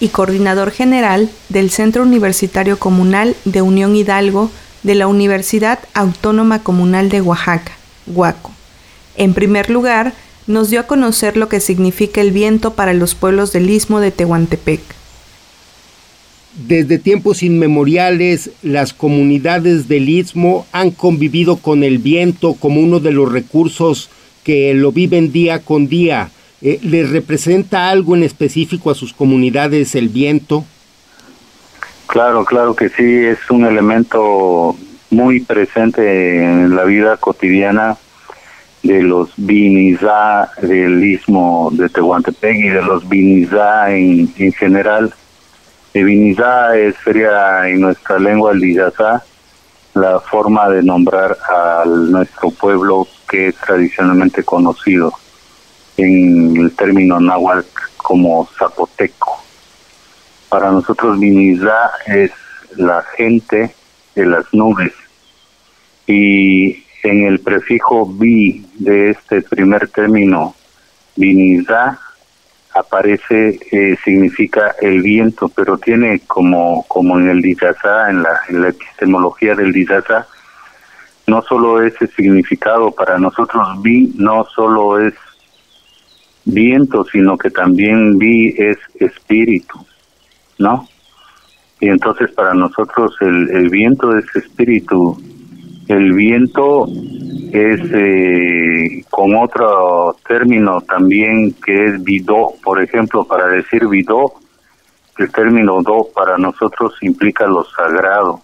y 0.00 0.08
coordinador 0.08 0.70
general 0.70 1.30
del 1.50 1.70
Centro 1.70 2.04
Universitario 2.04 2.78
Comunal 2.78 3.36
de 3.44 3.60
Unión 3.60 3.96
Hidalgo 3.96 4.50
de 4.82 4.94
la 4.94 5.06
Universidad 5.06 5.80
Autónoma 5.92 6.62
Comunal 6.62 7.10
de 7.10 7.20
Oaxaca, 7.20 7.72
Huaco. 8.06 8.52
En 9.16 9.34
primer 9.34 9.68
lugar, 9.68 10.14
nos 10.46 10.70
dio 10.70 10.80
a 10.80 10.86
conocer 10.86 11.36
lo 11.36 11.48
que 11.48 11.60
significa 11.60 12.20
el 12.20 12.30
viento 12.30 12.74
para 12.74 12.94
los 12.94 13.14
pueblos 13.14 13.52
del 13.52 13.68
istmo 13.70 14.00
de 14.00 14.10
Tehuantepec. 14.10 14.80
Desde 16.54 16.98
tiempos 16.98 17.42
inmemoriales, 17.42 18.50
las 18.62 18.92
comunidades 18.92 19.88
del 19.88 20.08
istmo 20.08 20.66
han 20.70 20.92
convivido 20.92 21.56
con 21.56 21.82
el 21.82 21.98
viento 21.98 22.54
como 22.54 22.80
uno 22.80 23.00
de 23.00 23.10
los 23.10 23.30
recursos 23.30 24.08
que 24.44 24.72
lo 24.72 24.92
viven 24.92 25.32
día 25.32 25.58
con 25.60 25.88
día. 25.88 26.30
Eh, 26.62 26.78
¿Les 26.82 27.10
representa 27.10 27.90
algo 27.90 28.14
en 28.14 28.22
específico 28.22 28.90
a 28.90 28.94
sus 28.94 29.12
comunidades 29.12 29.96
el 29.96 30.08
viento? 30.08 30.64
Claro, 32.06 32.44
claro 32.44 32.76
que 32.76 32.88
sí, 32.88 33.02
es 33.02 33.50
un 33.50 33.64
elemento 33.64 34.76
muy 35.10 35.40
presente 35.40 36.44
en 36.44 36.76
la 36.76 36.84
vida 36.84 37.16
cotidiana 37.16 37.96
de 38.84 39.02
los 39.02 39.30
Binizá 39.36 40.50
del 40.62 41.02
istmo 41.02 41.70
de 41.72 41.88
Tehuantepec 41.88 42.56
y 42.56 42.68
de 42.68 42.82
los 42.82 43.08
Binizá 43.08 43.90
en, 43.90 44.32
en 44.36 44.52
general. 44.52 45.12
De 45.94 46.02
Binizá 46.02 46.70
sería 47.04 47.68
en 47.68 47.80
nuestra 47.80 48.18
lengua 48.18 48.50
el 48.50 48.60
la 49.94 50.18
forma 50.18 50.68
de 50.68 50.82
nombrar 50.82 51.38
a 51.48 51.84
nuestro 51.86 52.50
pueblo 52.50 53.06
que 53.30 53.48
es 53.48 53.54
tradicionalmente 53.54 54.42
conocido 54.42 55.12
en 55.96 56.56
el 56.56 56.74
término 56.74 57.20
náhuatl 57.20 57.68
como 57.96 58.48
zapoteco. 58.58 59.40
Para 60.48 60.72
nosotros 60.72 61.16
Binizá 61.20 61.92
es 62.06 62.32
la 62.76 63.00
gente 63.16 63.72
de 64.16 64.26
las 64.26 64.52
nubes 64.52 64.92
y 66.08 66.84
en 67.04 67.22
el 67.24 67.38
prefijo 67.38 68.04
bi 68.04 68.66
de 68.74 69.10
este 69.10 69.42
primer 69.42 69.88
término, 69.88 70.56
vinizá, 71.14 72.00
aparece, 72.74 73.58
eh, 73.70 73.96
significa 74.04 74.74
el 74.80 75.00
viento, 75.00 75.48
pero 75.48 75.78
tiene 75.78 76.20
como, 76.26 76.84
como 76.88 77.18
en 77.18 77.28
el 77.28 77.40
Diyazá, 77.40 78.10
en 78.10 78.22
la, 78.22 78.40
en 78.48 78.62
la 78.62 78.68
epistemología 78.70 79.54
del 79.54 79.72
Diyazá, 79.72 80.26
no 81.26 81.40
solo 81.42 81.82
ese 81.82 82.06
significado, 82.08 82.90
para 82.90 83.18
nosotros 83.18 83.66
vi 83.82 84.12
no 84.16 84.44
solo 84.54 84.98
es 84.98 85.14
viento, 86.44 87.04
sino 87.04 87.38
que 87.38 87.50
también 87.50 88.18
vi 88.18 88.54
es 88.58 88.76
espíritu, 89.00 89.78
¿no? 90.58 90.88
Y 91.80 91.88
entonces 91.88 92.30
para 92.32 92.54
nosotros 92.54 93.16
el, 93.20 93.50
el 93.50 93.68
viento 93.70 94.16
es 94.16 94.24
espíritu, 94.36 95.16
el 95.88 96.12
viento 96.12 96.86
es 97.54 97.80
eh, 97.92 99.04
con 99.10 99.36
otro 99.36 100.16
término 100.26 100.80
también 100.80 101.52
que 101.64 101.86
es 101.86 102.02
vidó, 102.02 102.52
por 102.64 102.82
ejemplo, 102.82 103.24
para 103.24 103.46
decir 103.46 103.86
vidó, 103.86 104.34
el 105.18 105.30
término 105.30 105.80
do 105.80 106.08
para 106.12 106.36
nosotros 106.36 106.94
implica 107.02 107.46
lo 107.46 107.62
sagrado. 107.64 108.40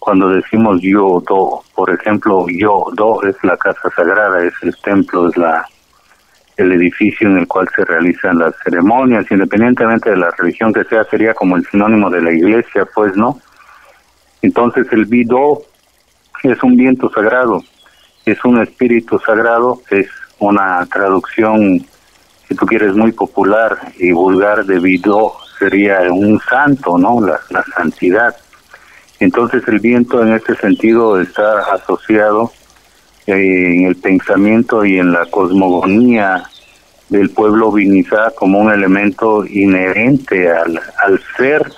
Cuando 0.00 0.30
decimos 0.30 0.80
yo 0.82 1.22
do, 1.24 1.62
por 1.76 1.90
ejemplo, 1.90 2.46
yo 2.48 2.86
do 2.94 3.22
es 3.22 3.36
la 3.44 3.56
casa 3.56 3.88
sagrada, 3.94 4.44
es 4.44 4.54
el 4.62 4.76
templo, 4.78 5.28
es 5.28 5.36
la 5.36 5.64
el 6.56 6.72
edificio 6.72 7.28
en 7.28 7.38
el 7.38 7.46
cual 7.46 7.68
se 7.74 7.84
realizan 7.84 8.38
las 8.38 8.54
ceremonias, 8.64 9.30
independientemente 9.30 10.10
de 10.10 10.16
la 10.16 10.30
religión 10.38 10.72
que 10.72 10.84
sea, 10.84 11.04
sería 11.04 11.34
como 11.34 11.56
el 11.56 11.64
sinónimo 11.66 12.10
de 12.10 12.22
la 12.22 12.32
iglesia, 12.32 12.84
pues, 12.94 13.16
¿no? 13.16 13.38
Entonces 14.42 14.86
el 14.92 15.04
vidó 15.04 15.62
es 16.42 16.60
un 16.62 16.76
viento 16.76 17.10
sagrado, 17.10 17.62
es 18.24 18.44
un 18.44 18.60
espíritu 18.62 19.18
sagrado, 19.18 19.82
es 19.90 20.08
una 20.38 20.86
traducción, 20.86 21.84
si 22.48 22.54
tú 22.54 22.66
quieres, 22.66 22.94
muy 22.94 23.12
popular 23.12 23.78
y 23.98 24.12
vulgar 24.12 24.64
de 24.64 24.78
Vidó, 24.78 25.34
sería 25.58 26.00
un 26.10 26.40
santo, 26.40 26.98
¿no? 26.98 27.20
La, 27.20 27.64
santidad. 27.76 28.34
Entonces 29.20 29.62
el 29.68 29.78
viento 29.78 30.22
en 30.22 30.32
este 30.34 30.54
sentido 30.56 31.20
está 31.20 31.60
asociado 31.72 32.50
eh, 33.26 33.32
en 33.32 33.86
el 33.86 33.96
pensamiento 33.96 34.84
y 34.84 34.98
en 34.98 35.12
la 35.12 35.26
cosmogonía 35.26 36.44
del 37.08 37.30
pueblo 37.30 37.70
vinizá 37.70 38.32
como 38.34 38.58
un 38.58 38.72
elemento 38.72 39.44
inherente 39.46 40.50
al, 40.50 40.80
al 41.04 41.20
ser, 41.36 41.70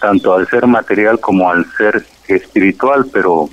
tanto 0.00 0.34
al 0.34 0.48
ser 0.48 0.66
material 0.66 1.20
como 1.20 1.50
al 1.50 1.64
ser 1.76 2.04
espiritual, 2.26 3.06
pero 3.12 3.48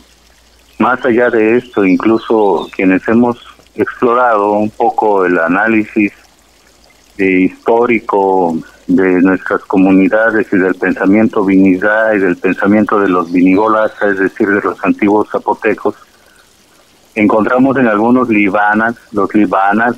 más 0.79 1.03
allá 1.05 1.29
de 1.29 1.57
esto, 1.57 1.85
incluso 1.85 2.67
quienes 2.75 3.07
hemos 3.07 3.37
explorado 3.75 4.51
un 4.53 4.69
poco 4.69 5.25
el 5.25 5.37
análisis 5.39 6.11
histórico 7.17 8.57
de 8.87 9.21
nuestras 9.21 9.61
comunidades 9.61 10.47
y 10.51 10.57
del 10.57 10.75
pensamiento 10.75 11.43
vinizá 11.43 12.13
y 12.13 12.19
del 12.19 12.37
pensamiento 12.37 12.99
de 12.99 13.09
los 13.09 13.31
vinigolas, 13.31 13.91
es 14.01 14.19
decir, 14.19 14.47
de 14.49 14.61
los 14.61 14.83
antiguos 14.83 15.29
zapotecos, 15.31 15.95
encontramos 17.15 17.77
en 17.77 17.87
algunos 17.87 18.29
libanas, 18.29 18.95
los 19.11 19.33
libanas 19.33 19.95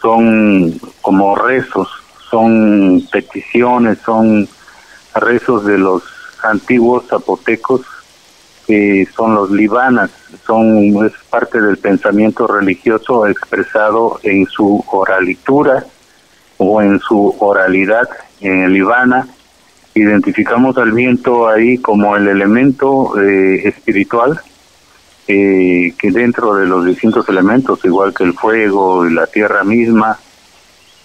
son 0.00 0.78
como 1.00 1.34
rezos, 1.36 1.88
son 2.30 3.02
peticiones, 3.10 3.98
son 4.04 4.46
rezos 5.14 5.64
de 5.64 5.78
los 5.78 6.02
antiguos 6.42 7.06
zapotecos 7.08 7.80
que 8.66 9.06
son 9.14 9.34
los 9.34 9.50
libanas, 9.50 10.10
son 10.44 11.06
es 11.06 11.12
parte 11.30 11.60
del 11.60 11.76
pensamiento 11.76 12.46
religioso 12.46 13.26
expresado 13.26 14.18
en 14.22 14.46
su 14.46 14.84
oralitura 14.90 15.84
o 16.58 16.82
en 16.82 16.98
su 16.98 17.36
oralidad 17.38 18.08
en 18.40 18.62
el 18.64 18.72
libana. 18.72 19.28
Identificamos 19.94 20.76
al 20.78 20.92
viento 20.92 21.48
ahí 21.48 21.78
como 21.78 22.16
el 22.16 22.28
elemento 22.28 23.18
eh, 23.20 23.68
espiritual 23.68 24.40
eh, 25.28 25.94
que 25.98 26.10
dentro 26.10 26.54
de 26.54 26.66
los 26.66 26.84
distintos 26.84 27.28
elementos, 27.28 27.84
igual 27.84 28.12
que 28.12 28.24
el 28.24 28.34
fuego 28.34 29.06
y 29.06 29.12
la 29.12 29.26
tierra 29.26 29.64
misma, 29.64 30.18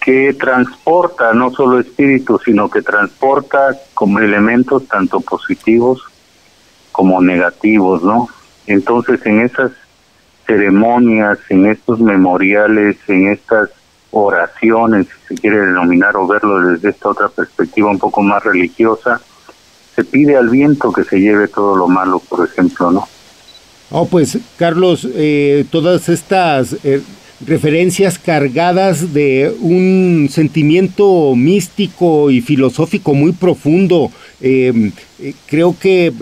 que 0.00 0.34
transporta 0.34 1.32
no 1.32 1.52
solo 1.52 1.78
espíritu, 1.78 2.38
sino 2.44 2.68
que 2.68 2.82
transporta 2.82 3.76
como 3.94 4.18
elementos 4.18 4.86
tanto 4.88 5.20
positivos 5.20 6.11
como 6.92 7.20
negativos, 7.20 8.02
¿no? 8.02 8.28
Entonces 8.66 9.24
en 9.26 9.40
esas 9.40 9.72
ceremonias, 10.46 11.38
en 11.48 11.66
estos 11.66 12.00
memoriales, 12.00 12.96
en 13.08 13.28
estas 13.28 13.70
oraciones, 14.10 15.06
si 15.06 15.34
se 15.34 15.40
quiere 15.40 15.58
denominar 15.66 16.16
o 16.16 16.26
verlo 16.26 16.60
desde 16.60 16.90
esta 16.90 17.08
otra 17.08 17.28
perspectiva 17.28 17.90
un 17.90 17.98
poco 17.98 18.22
más 18.22 18.44
religiosa, 18.44 19.20
se 19.94 20.04
pide 20.04 20.36
al 20.36 20.48
viento 20.48 20.92
que 20.92 21.04
se 21.04 21.20
lleve 21.20 21.48
todo 21.48 21.76
lo 21.76 21.88
malo, 21.88 22.18
por 22.18 22.46
ejemplo, 22.46 22.90
¿no? 22.90 23.08
Oh, 23.90 24.06
pues 24.06 24.38
Carlos, 24.56 25.06
eh, 25.14 25.66
todas 25.70 26.08
estas 26.08 26.76
eh, 26.82 27.02
referencias 27.44 28.18
cargadas 28.18 29.12
de 29.12 29.54
un 29.60 30.28
sentimiento 30.30 31.34
místico 31.36 32.30
y 32.30 32.40
filosófico 32.40 33.12
muy 33.12 33.32
profundo, 33.32 34.10
eh, 34.40 34.92
creo 35.46 35.76
que 35.78 36.12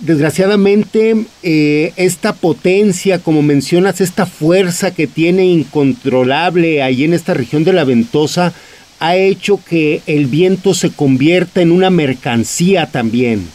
desgraciadamente 0.00 1.24
eh, 1.42 1.92
esta 1.96 2.32
potencia, 2.32 3.20
como 3.20 3.42
mencionas, 3.42 4.00
esta 4.00 4.26
fuerza 4.26 4.92
que 4.92 5.06
tiene 5.06 5.44
incontrolable 5.46 6.82
ahí 6.82 7.04
en 7.04 7.14
esta 7.14 7.34
región 7.34 7.62
de 7.64 7.72
la 7.72 7.84
Ventosa, 7.84 8.52
ha 8.98 9.16
hecho 9.16 9.60
que 9.64 10.02
el 10.06 10.26
viento 10.26 10.74
se 10.74 10.92
convierta 10.92 11.60
en 11.60 11.72
una 11.72 11.90
mercancía 11.90 12.90
también. 12.90 13.48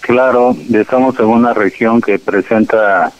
Claro, 0.00 0.56
estamos 0.72 1.18
en 1.18 1.26
una 1.26 1.54
región 1.54 2.00
que 2.00 2.18
presenta 2.18 3.12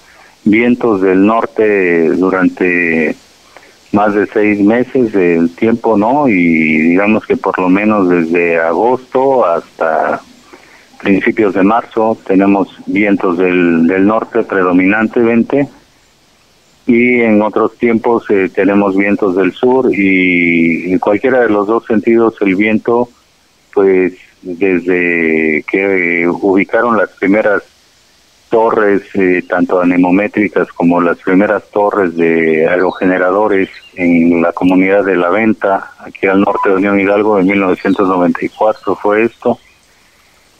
vientos 0.44 1.00
del 1.02 1.24
norte 1.24 2.08
durante 2.10 3.14
más 3.92 4.14
de 4.14 4.26
seis 4.26 4.60
meses 4.60 5.12
del 5.12 5.54
tiempo, 5.54 5.96
¿no? 5.96 6.28
Y 6.28 6.34
digamos 6.34 7.26
que 7.26 7.36
por 7.36 7.58
lo 7.58 7.68
menos 7.68 8.08
desde 8.08 8.58
agosto 8.58 9.46
hasta 9.46 10.22
principios 11.02 11.54
de 11.54 11.62
marzo 11.62 12.16
tenemos 12.26 12.68
vientos 12.86 13.36
del, 13.38 13.86
del 13.86 14.06
norte 14.06 14.42
predominantemente 14.42 15.68
y 16.86 17.20
en 17.20 17.42
otros 17.42 17.76
tiempos 17.76 18.24
eh, 18.30 18.50
tenemos 18.54 18.96
vientos 18.96 19.36
del 19.36 19.52
sur 19.52 19.92
y 19.92 20.92
en 20.92 20.98
cualquiera 20.98 21.40
de 21.40 21.48
los 21.48 21.66
dos 21.66 21.84
sentidos 21.86 22.36
el 22.40 22.56
viento 22.56 23.08
pues 23.74 24.14
desde 24.42 25.64
que 25.70 26.26
ubicaron 26.28 26.96
las 26.96 27.10
primeras 27.10 27.62
torres, 28.52 29.02
eh, 29.14 29.42
tanto 29.48 29.80
anemométricas 29.80 30.68
como 30.72 31.00
las 31.00 31.18
primeras 31.20 31.62
torres 31.70 32.14
de 32.14 32.68
aerogeneradores 32.68 33.70
en 33.94 34.42
la 34.42 34.52
comunidad 34.52 35.06
de 35.06 35.16
La 35.16 35.30
Venta, 35.30 35.92
aquí 36.00 36.26
al 36.26 36.42
norte 36.42 36.68
de 36.68 36.74
Unión 36.74 37.00
Hidalgo, 37.00 37.38
en 37.38 37.46
1994 37.46 38.94
fue 38.96 39.24
esto. 39.24 39.58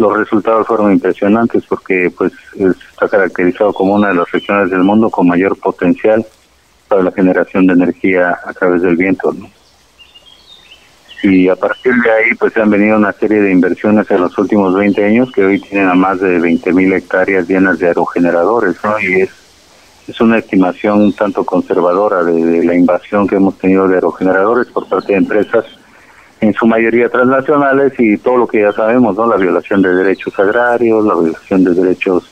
Los 0.02 0.18
resultados 0.18 0.66
fueron 0.66 0.90
impresionantes 0.90 1.64
porque 1.68 2.12
pues 2.18 2.32
está 2.56 3.08
caracterizado 3.08 3.72
como 3.72 3.94
una 3.94 4.08
de 4.08 4.16
las 4.16 4.28
regiones 4.32 4.68
del 4.68 4.82
mundo 4.82 5.08
con 5.08 5.28
mayor 5.28 5.56
potencial 5.56 6.26
para 6.88 7.04
la 7.04 7.12
generación 7.12 7.68
de 7.68 7.74
energía 7.74 8.36
a 8.44 8.52
través 8.52 8.82
del 8.82 8.96
viento. 8.96 9.32
¿no? 9.32 9.48
y 11.22 11.48
a 11.48 11.54
partir 11.54 11.94
de 11.94 12.10
ahí 12.10 12.34
pues 12.36 12.56
han 12.56 12.68
venido 12.68 12.96
una 12.96 13.12
serie 13.12 13.40
de 13.40 13.52
inversiones 13.52 14.10
en 14.10 14.22
los 14.22 14.36
últimos 14.38 14.74
20 14.74 15.04
años 15.04 15.30
que 15.30 15.44
hoy 15.44 15.60
tienen 15.60 15.88
a 15.88 15.94
más 15.94 16.18
de 16.18 16.40
20 16.40 16.72
mil 16.72 16.92
hectáreas 16.92 17.48
llenas 17.48 17.78
de 17.78 17.86
aerogeneradores, 17.86 18.76
¿no? 18.82 18.98
Y 18.98 19.20
es, 19.20 19.30
es 20.08 20.20
una 20.20 20.38
estimación 20.38 21.00
un 21.00 21.12
tanto 21.12 21.44
conservadora 21.44 22.24
de, 22.24 22.64
la 22.64 22.74
invasión 22.74 23.28
que 23.28 23.36
hemos 23.36 23.56
tenido 23.56 23.86
de 23.86 23.94
aerogeneradores 23.94 24.66
por 24.72 24.88
parte 24.88 25.12
de 25.12 25.18
empresas, 25.18 25.64
en 26.42 26.52
su 26.54 26.66
mayoría 26.66 27.08
transnacionales 27.08 27.92
y 27.98 28.18
todo 28.18 28.36
lo 28.36 28.46
que 28.48 28.62
ya 28.62 28.72
sabemos, 28.72 29.16
¿no? 29.16 29.28
La 29.28 29.36
violación 29.36 29.80
de 29.80 29.94
derechos 29.94 30.36
agrarios, 30.38 31.04
la 31.06 31.14
violación 31.14 31.62
de 31.62 31.72
derechos 31.72 32.24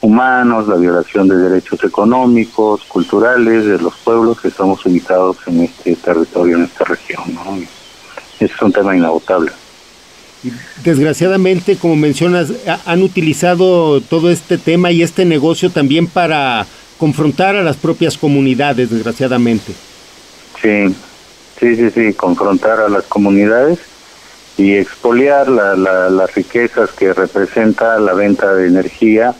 humanos, 0.00 0.68
la 0.68 0.76
violación 0.76 1.26
de 1.26 1.36
derechos 1.36 1.82
económicos, 1.82 2.84
culturales 2.84 3.66
de 3.66 3.78
los 3.78 3.96
pueblos 3.96 4.40
que 4.40 4.48
estamos 4.48 4.86
ubicados 4.86 5.38
en 5.48 5.62
este 5.62 5.96
territorio, 5.96 6.56
en 6.56 6.64
esta 6.64 6.84
región, 6.84 7.34
¿no? 7.34 7.58
es 8.38 8.62
un 8.62 8.72
tema 8.72 8.96
inagotable. 8.96 9.50
Desgraciadamente, 10.84 11.76
como 11.76 11.96
mencionas, 11.96 12.52
han 12.84 13.02
utilizado 13.02 14.00
todo 14.00 14.30
este 14.30 14.56
tema 14.56 14.92
y 14.92 15.02
este 15.02 15.24
negocio 15.24 15.70
también 15.70 16.06
para 16.06 16.64
confrontar 16.96 17.56
a 17.56 17.62
las 17.62 17.76
propias 17.76 18.16
comunidades, 18.16 18.90
desgraciadamente. 18.90 19.72
Sí, 20.60 20.94
sí, 21.62 21.76
sí, 21.76 21.90
sí, 21.90 22.12
confrontar 22.14 22.80
a 22.80 22.88
las 22.88 23.04
comunidades 23.04 23.78
y 24.58 24.74
expoliar 24.74 25.48
las 25.48 26.34
riquezas 26.34 26.90
que 26.90 27.14
representa 27.14 28.00
la 28.00 28.14
venta 28.14 28.52
de 28.52 28.66
energía 28.66 29.32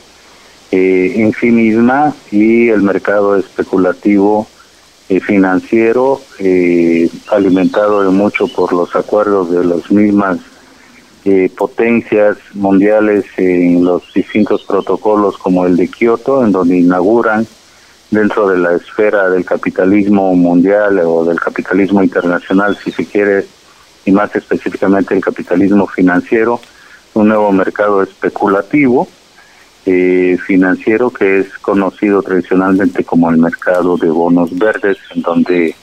eh, 0.71 1.15
en 1.17 1.33
sí 1.33 1.51
misma 1.51 2.15
y 2.31 2.69
el 2.69 2.83
mercado 2.83 3.37
especulativo 3.37 4.47
eh, 5.09 5.19
financiero 5.19 6.21
eh, 6.39 7.11
alimentado 7.33 8.05
de 8.05 8.11
mucho 8.11 8.47
por 8.47 8.73
los 8.73 8.95
acuerdos 8.95 9.51
de 9.51 9.65
las 9.65 9.91
mismas 9.91 10.39
eh, 11.25 11.51
potencias 11.59 12.39
mundiales 12.55 13.25
en 13.37 13.85
los 13.85 14.13
distintos 14.15 14.63
protocolos 14.63 15.37
como 15.39 15.67
el 15.67 15.77
de 15.77 15.89
Kioto, 15.89 16.45
en 16.45 16.53
donde 16.53 16.79
inauguran 16.79 17.49
dentro 18.13 18.47
de 18.47 18.59
la 18.59 18.75
esfera 18.75 19.31
del 19.31 19.45
capitalismo 19.45 20.35
mundial 20.35 21.01
o 21.01 21.25
del 21.25 21.41
capitalismo 21.41 22.03
internacional, 22.03 22.77
si 22.77 22.93
se 22.93 23.07
quiere, 23.07 23.47
y 24.05 24.13
más 24.13 24.37
específicamente 24.37 25.15
el 25.15 25.23
capitalismo 25.23 25.87
financiero, 25.87 26.61
un 27.15 27.29
nuevo 27.29 27.51
mercado 27.53 28.03
especulativo 28.03 29.09
eh, 29.87 30.37
financiero 30.45 31.11
que 31.11 31.41
es 31.41 31.59
conocido 31.59 32.23
tradicionalmente 32.23 33.03
como 33.03 33.31
el 33.31 33.39
mercado 33.39 33.97
de 33.97 34.11
bonos 34.11 34.57
verdes, 34.59 34.99
en 35.15 35.23
donde 35.23 35.75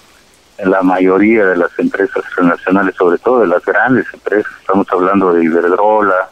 la 0.64 0.84
mayoría 0.84 1.48
de 1.48 1.58
las 1.58 1.72
empresas 1.80 2.24
internacionales, 2.30 2.94
sobre 2.96 3.18
todo 3.18 3.40
de 3.40 3.48
las 3.48 3.66
grandes 3.66 4.06
empresas, 4.14 4.52
estamos 4.60 4.86
hablando 4.92 5.34
de 5.34 5.46
Iberdrola, 5.46 6.30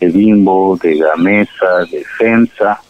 de 0.00 0.06
Bimbo, 0.06 0.78
de 0.82 0.96
Gamesa, 0.96 1.84
de 1.90 2.02
Censa, 2.16 2.80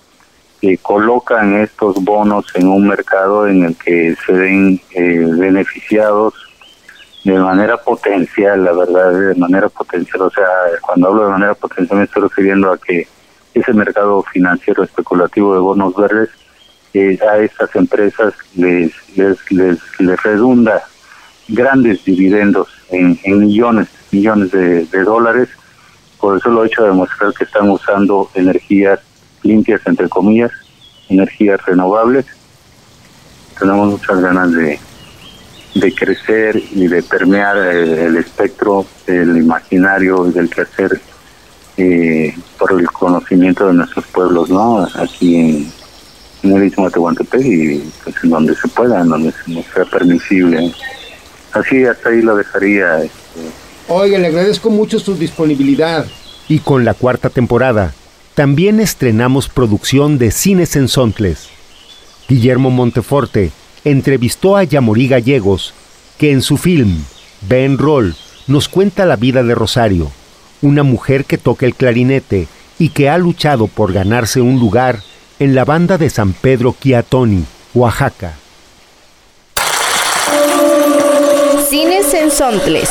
que 0.62 0.79
colocan 0.79 1.61
estos 1.61 1.96
bonos 2.05 2.46
en 2.55 2.68
un 2.68 2.87
mercado 2.87 3.48
en 3.48 3.64
el 3.64 3.77
que 3.77 4.14
se 4.25 4.33
ven 4.33 4.81
eh, 4.92 5.27
beneficiados 5.29 6.35
de 7.25 7.37
manera 7.37 7.77
potencial, 7.79 8.64
la 8.64 8.72
verdad, 8.72 9.12
de 9.12 9.35
manera 9.35 9.68
potencial. 9.68 10.22
O 10.22 10.31
sea, 10.31 10.46
cuando 10.81 11.09
hablo 11.09 11.25
de 11.25 11.33
manera 11.33 11.55
potencial 11.55 11.98
me 11.98 12.05
estoy 12.05 12.22
refiriendo 12.22 12.70
a 12.70 12.79
que 12.79 13.09
ese 13.55 13.72
mercado 13.72 14.22
financiero 14.33 14.85
especulativo 14.85 15.53
de 15.53 15.61
bonos 15.61 15.96
verdes 15.96 16.31
eh, 16.94 17.18
a 17.29 17.38
estas 17.38 17.75
empresas 17.75 18.33
les, 18.55 18.92
les, 19.16 19.38
les, 19.51 20.22
redunda 20.22 20.81
grandes 21.48 22.05
dividendos 22.05 22.68
en, 22.90 23.18
millones, 23.25 23.88
millones 24.12 24.53
de, 24.53 24.85
dólares. 25.03 25.48
Por 26.20 26.38
eso 26.38 26.51
lo 26.51 26.62
he 26.62 26.68
hecho 26.68 26.85
demostrar 26.85 27.35
que 27.35 27.42
están 27.42 27.68
usando 27.68 28.31
energías 28.35 29.01
limpias, 29.42 29.81
entre 29.87 30.09
comillas, 30.09 30.50
energías 31.09 31.64
renovables. 31.66 32.26
Tenemos 33.59 33.90
muchas 33.90 34.20
ganas 34.20 34.52
de, 34.52 34.78
de 35.74 35.94
crecer 35.94 36.57
y 36.57 36.87
de 36.87 37.02
permear 37.02 37.57
el, 37.57 37.98
el 37.98 38.16
espectro 38.16 38.87
del 39.07 39.37
imaginario 39.37 40.26
y 40.28 40.33
del 40.33 40.50
quehacer 40.50 41.00
eh, 41.78 42.35
por 42.59 42.78
el 42.78 42.87
conocimiento 42.88 43.66
de 43.66 43.74
nuestros 43.74 44.07
pueblos, 44.09 44.50
¿no? 44.50 44.87
Aquí 44.94 45.37
en, 45.37 45.72
el 46.42 46.64
Istmo 46.64 46.87
de 46.87 46.90
Tehuantepec 46.90 47.40
y 47.44 47.92
pues 48.02 48.16
en 48.24 48.31
donde 48.31 48.55
se 48.55 48.68
pueda, 48.68 49.00
en 49.00 49.09
donde 49.09 49.33
nos 49.46 49.64
sea 49.66 49.85
permisible. 49.85 50.72
Así, 51.52 51.85
hasta 51.85 52.11
ahí 52.11 52.20
lo 52.20 52.37
dejaría. 52.37 53.05
Este. 53.05 53.40
Oiga, 53.88 54.18
le 54.18 54.26
agradezco 54.26 54.68
mucho 54.68 54.98
su 54.98 55.14
disponibilidad. 55.14 56.05
Y 56.48 56.59
con 56.59 56.85
la 56.85 56.94
cuarta 56.94 57.31
temporada, 57.31 57.94
también 58.35 58.81
estrenamos 58.81 59.49
producción 59.49 60.18
de 60.18 60.31
Cines 60.31 60.77
en 60.77 60.88
Sontles. 60.88 61.49
Guillermo 62.29 62.71
Monteforte 62.71 63.53
entrevistó 63.85 64.57
a 64.57 64.64
Yamorí 64.64 65.09
Gallegos, 65.09 65.75
que 66.18 66.33
en 66.33 66.40
su 66.40 66.57
film 66.57 67.05
Ben 67.42 67.77
Roll 67.79 68.14
nos 68.47 68.68
cuenta 68.68 69.05
la 69.05 69.16
vida 69.16 69.42
de 69.42 69.55
Rosario, 69.55 70.11
una 70.62 70.83
mujer 70.83 71.25
que 71.25 71.38
toca 71.38 71.66
el 71.66 71.75
clarinete 71.75 72.49
y 72.79 72.90
que 72.90 73.11
ha 73.11 73.18
luchado 73.18 73.66
por 73.66 73.92
ganarse 73.92 74.40
un 74.40 74.59
lugar 74.59 75.01
en 75.38 75.55
la 75.55 75.64
banda 75.64 75.99
de 75.99 76.09
San 76.09 76.33
Pedro 76.33 76.75
Quiatoni, 76.79 77.45
Oaxaca. 77.75 78.35
Cines 81.68 82.14
en 82.14 82.31
Sontles. 82.31 82.90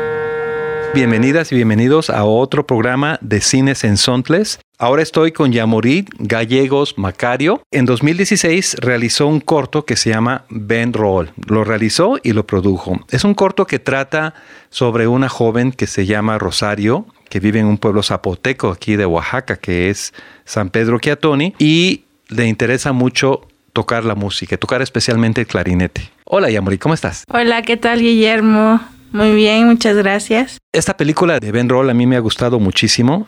Bienvenidas 0.93 1.53
y 1.53 1.55
bienvenidos 1.55 2.09
a 2.09 2.25
otro 2.25 2.67
programa 2.67 3.17
de 3.21 3.39
Cines 3.39 3.85
en 3.85 3.95
Sontles. 3.95 4.59
Ahora 4.77 5.01
estoy 5.01 5.31
con 5.31 5.53
Yamorit 5.53 6.09
Gallegos 6.19 6.97
Macario. 6.97 7.63
En 7.71 7.85
2016 7.85 8.75
realizó 8.81 9.27
un 9.27 9.39
corto 9.39 9.85
que 9.85 9.95
se 9.95 10.09
llama 10.09 10.43
Ben 10.49 10.91
Roll. 10.91 11.31
Lo 11.47 11.63
realizó 11.63 12.17
y 12.21 12.33
lo 12.33 12.45
produjo. 12.45 12.99
Es 13.09 13.23
un 13.23 13.35
corto 13.35 13.65
que 13.65 13.79
trata 13.79 14.33
sobre 14.69 15.07
una 15.07 15.29
joven 15.29 15.71
que 15.71 15.87
se 15.87 16.05
llama 16.05 16.37
Rosario, 16.37 17.05
que 17.29 17.39
vive 17.39 17.59
en 17.59 17.67
un 17.67 17.77
pueblo 17.77 18.03
zapoteco 18.03 18.69
aquí 18.69 18.97
de 18.97 19.05
Oaxaca, 19.05 19.55
que 19.55 19.89
es 19.89 20.13
San 20.43 20.71
Pedro 20.71 20.99
Quiatoni, 20.99 21.53
y 21.57 22.03
le 22.27 22.47
interesa 22.47 22.91
mucho 22.91 23.47
tocar 23.71 24.03
la 24.03 24.15
música, 24.15 24.57
tocar 24.57 24.81
especialmente 24.81 25.39
el 25.39 25.47
clarinete. 25.47 26.11
Hola 26.25 26.49
Yamori, 26.49 26.77
¿cómo 26.77 26.93
estás? 26.93 27.23
Hola, 27.29 27.61
¿qué 27.61 27.77
tal 27.77 28.01
Guillermo? 28.01 28.81
Muy 29.11 29.33
bien, 29.33 29.67
muchas 29.67 29.97
gracias. 29.97 30.57
Esta 30.73 30.95
película 30.95 31.39
de 31.39 31.51
Ben 31.51 31.67
Roll 31.67 31.89
a 31.89 31.93
mí 31.93 32.05
me 32.05 32.15
ha 32.15 32.19
gustado 32.19 32.59
muchísimo 32.59 33.27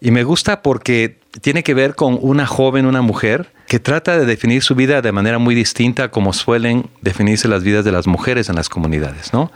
y 0.00 0.12
me 0.12 0.22
gusta 0.22 0.62
porque 0.62 1.18
tiene 1.40 1.62
que 1.62 1.74
ver 1.74 1.94
con 1.94 2.18
una 2.20 2.46
joven, 2.46 2.86
una 2.86 3.02
mujer, 3.02 3.52
que 3.66 3.80
trata 3.80 4.16
de 4.18 4.26
definir 4.26 4.62
su 4.62 4.74
vida 4.76 5.02
de 5.02 5.10
manera 5.10 5.38
muy 5.38 5.54
distinta 5.54 6.10
como 6.10 6.32
suelen 6.32 6.88
definirse 7.02 7.48
las 7.48 7.64
vidas 7.64 7.84
de 7.84 7.92
las 7.92 8.06
mujeres 8.06 8.48
en 8.48 8.54
las 8.54 8.68
comunidades, 8.68 9.32
¿no? 9.32 9.50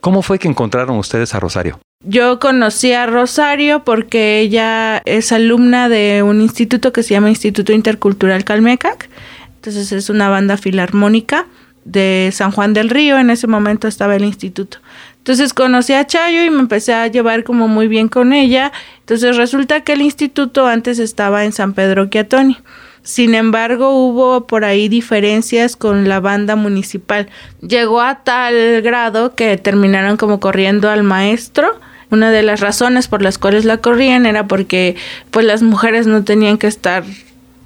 ¿Cómo 0.00 0.22
fue 0.22 0.38
que 0.38 0.46
encontraron 0.46 0.96
ustedes 0.98 1.34
a 1.34 1.40
Rosario? 1.40 1.80
Yo 2.04 2.38
conocí 2.38 2.92
a 2.92 3.06
Rosario 3.06 3.82
porque 3.84 4.38
ella 4.38 5.02
es 5.04 5.32
alumna 5.32 5.88
de 5.88 6.22
un 6.22 6.40
instituto 6.40 6.92
que 6.92 7.02
se 7.02 7.14
llama 7.14 7.30
Instituto 7.30 7.72
Intercultural 7.72 8.44
Calmecac. 8.44 9.08
Entonces 9.56 9.90
es 9.90 10.08
una 10.08 10.28
banda 10.28 10.56
filarmónica 10.56 11.46
de 11.84 12.30
San 12.32 12.52
Juan 12.52 12.74
del 12.74 12.90
Río. 12.90 13.18
En 13.18 13.30
ese 13.30 13.48
momento 13.48 13.88
estaba 13.88 14.14
el 14.14 14.24
instituto. 14.24 14.78
Entonces 15.26 15.54
conocí 15.54 15.92
a 15.92 16.06
Chayo 16.06 16.44
y 16.44 16.50
me 16.50 16.60
empecé 16.60 16.94
a 16.94 17.08
llevar 17.08 17.42
como 17.42 17.66
muy 17.66 17.88
bien 17.88 18.06
con 18.06 18.32
ella. 18.32 18.70
Entonces 19.00 19.36
resulta 19.36 19.80
que 19.80 19.94
el 19.94 20.02
instituto 20.02 20.68
antes 20.68 21.00
estaba 21.00 21.44
en 21.44 21.50
San 21.50 21.72
Pedro 21.72 22.08
Quiatoni. 22.10 22.58
Sin 23.02 23.34
embargo, 23.34 23.90
hubo 23.90 24.46
por 24.46 24.64
ahí 24.64 24.88
diferencias 24.88 25.74
con 25.74 26.08
la 26.08 26.20
banda 26.20 26.54
municipal. 26.54 27.28
Llegó 27.60 28.02
a 28.02 28.22
tal 28.22 28.82
grado 28.82 29.34
que 29.34 29.56
terminaron 29.56 30.16
como 30.16 30.38
corriendo 30.38 30.90
al 30.90 31.02
maestro. 31.02 31.76
Una 32.12 32.30
de 32.30 32.44
las 32.44 32.60
razones 32.60 33.08
por 33.08 33.20
las 33.20 33.36
cuales 33.36 33.64
la 33.64 33.78
corrían 33.78 34.26
era 34.26 34.46
porque 34.46 34.94
pues 35.32 35.44
las 35.44 35.60
mujeres 35.60 36.06
no 36.06 36.22
tenían 36.22 36.56
que 36.56 36.68
estar 36.68 37.02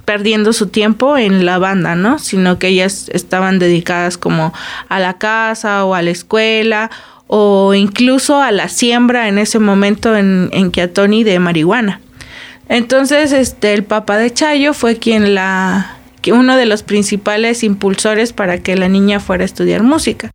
perdiendo 0.06 0.54
su 0.54 0.68
tiempo 0.68 1.18
en 1.18 1.44
la 1.44 1.58
banda, 1.58 1.94
¿no? 1.94 2.18
Sino 2.18 2.58
que 2.58 2.68
ellas 2.68 3.10
estaban 3.12 3.58
dedicadas 3.58 4.16
como 4.16 4.54
a 4.88 4.98
la 4.98 5.18
casa 5.18 5.84
o 5.84 5.94
a 5.94 6.00
la 6.00 6.08
escuela 6.08 6.90
o 7.32 7.74
incluso 7.74 8.42
a 8.42 8.50
la 8.50 8.68
siembra 8.68 9.28
en 9.28 9.38
ese 9.38 9.60
momento 9.60 10.16
en, 10.16 10.50
en 10.52 10.72
Kiatoni 10.72 11.22
de 11.22 11.38
marihuana. 11.38 12.00
Entonces, 12.68 13.30
este, 13.30 13.72
el 13.72 13.84
papá 13.84 14.18
de 14.18 14.32
Chayo 14.32 14.74
fue 14.74 14.96
quien 14.96 15.36
la, 15.36 15.96
uno 16.32 16.56
de 16.56 16.66
los 16.66 16.82
principales 16.82 17.62
impulsores 17.62 18.32
para 18.32 18.58
que 18.58 18.74
la 18.74 18.88
niña 18.88 19.20
fuera 19.20 19.44
a 19.44 19.46
estudiar 19.46 19.84
música. 19.84 20.32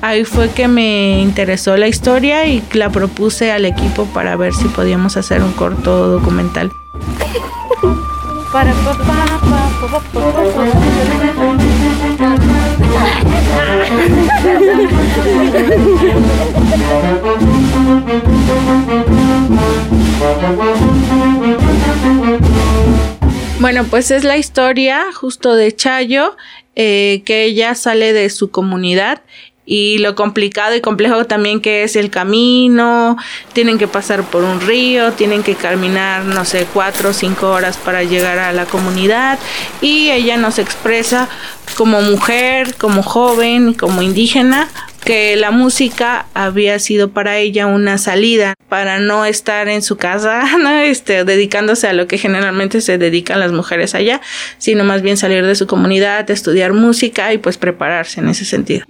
Ahí 0.00 0.24
fue 0.24 0.50
que 0.50 0.66
me 0.66 1.20
interesó 1.20 1.76
la 1.76 1.86
historia 1.86 2.44
y 2.46 2.64
la 2.72 2.90
propuse 2.90 3.52
al 3.52 3.64
equipo 3.64 4.06
para 4.06 4.34
ver 4.34 4.52
si 4.54 4.64
podíamos 4.64 5.16
hacer 5.16 5.40
un 5.40 5.52
corto 5.52 6.08
documental. 6.08 6.68
Para 8.52 8.74
Bueno, 23.60 23.84
pues 23.84 24.10
es 24.10 24.24
la 24.24 24.36
historia 24.36 25.04
justo 25.14 25.54
de 25.54 25.74
Chayo, 25.74 26.36
eh, 26.74 27.22
que 27.24 27.44
ella 27.44 27.74
sale 27.74 28.12
de 28.12 28.28
su 28.28 28.50
comunidad 28.50 29.22
y 29.64 29.98
lo 29.98 30.14
complicado 30.14 30.74
y 30.74 30.80
complejo 30.80 31.24
también 31.24 31.60
que 31.60 31.84
es 31.84 31.96
el 31.96 32.10
camino, 32.10 33.16
tienen 33.52 33.78
que 33.78 33.86
pasar 33.86 34.24
por 34.24 34.42
un 34.42 34.60
río, 34.60 35.12
tienen 35.12 35.42
que 35.42 35.54
caminar, 35.54 36.24
no 36.24 36.44
sé, 36.44 36.66
cuatro 36.72 37.10
o 37.10 37.12
cinco 37.12 37.50
horas 37.50 37.76
para 37.76 38.02
llegar 38.02 38.38
a 38.38 38.52
la 38.52 38.66
comunidad. 38.66 39.38
Y 39.80 40.10
ella 40.10 40.36
nos 40.36 40.58
expresa 40.58 41.28
como 41.76 42.00
mujer, 42.00 42.74
como 42.76 43.02
joven, 43.02 43.74
como 43.74 44.02
indígena, 44.02 44.68
que 45.04 45.36
la 45.36 45.50
música 45.50 46.26
había 46.34 46.78
sido 46.78 47.10
para 47.10 47.38
ella 47.38 47.66
una 47.66 47.98
salida 47.98 48.54
para 48.68 48.98
no 48.98 49.24
estar 49.24 49.68
en 49.68 49.82
su 49.82 49.96
casa, 49.96 50.44
¿no? 50.58 50.70
este, 50.78 51.24
dedicándose 51.24 51.88
a 51.88 51.92
lo 51.92 52.06
que 52.06 52.18
generalmente 52.18 52.80
se 52.80 52.98
dedican 52.98 53.40
las 53.40 53.52
mujeres 53.52 53.94
allá, 53.94 54.20
sino 54.58 54.84
más 54.84 55.02
bien 55.02 55.16
salir 55.16 55.44
de 55.44 55.54
su 55.54 55.66
comunidad, 55.66 56.30
estudiar 56.30 56.72
música 56.72 57.32
y 57.32 57.38
pues 57.38 57.58
prepararse 57.58 58.20
en 58.20 58.28
ese 58.28 58.44
sentido. 58.44 58.86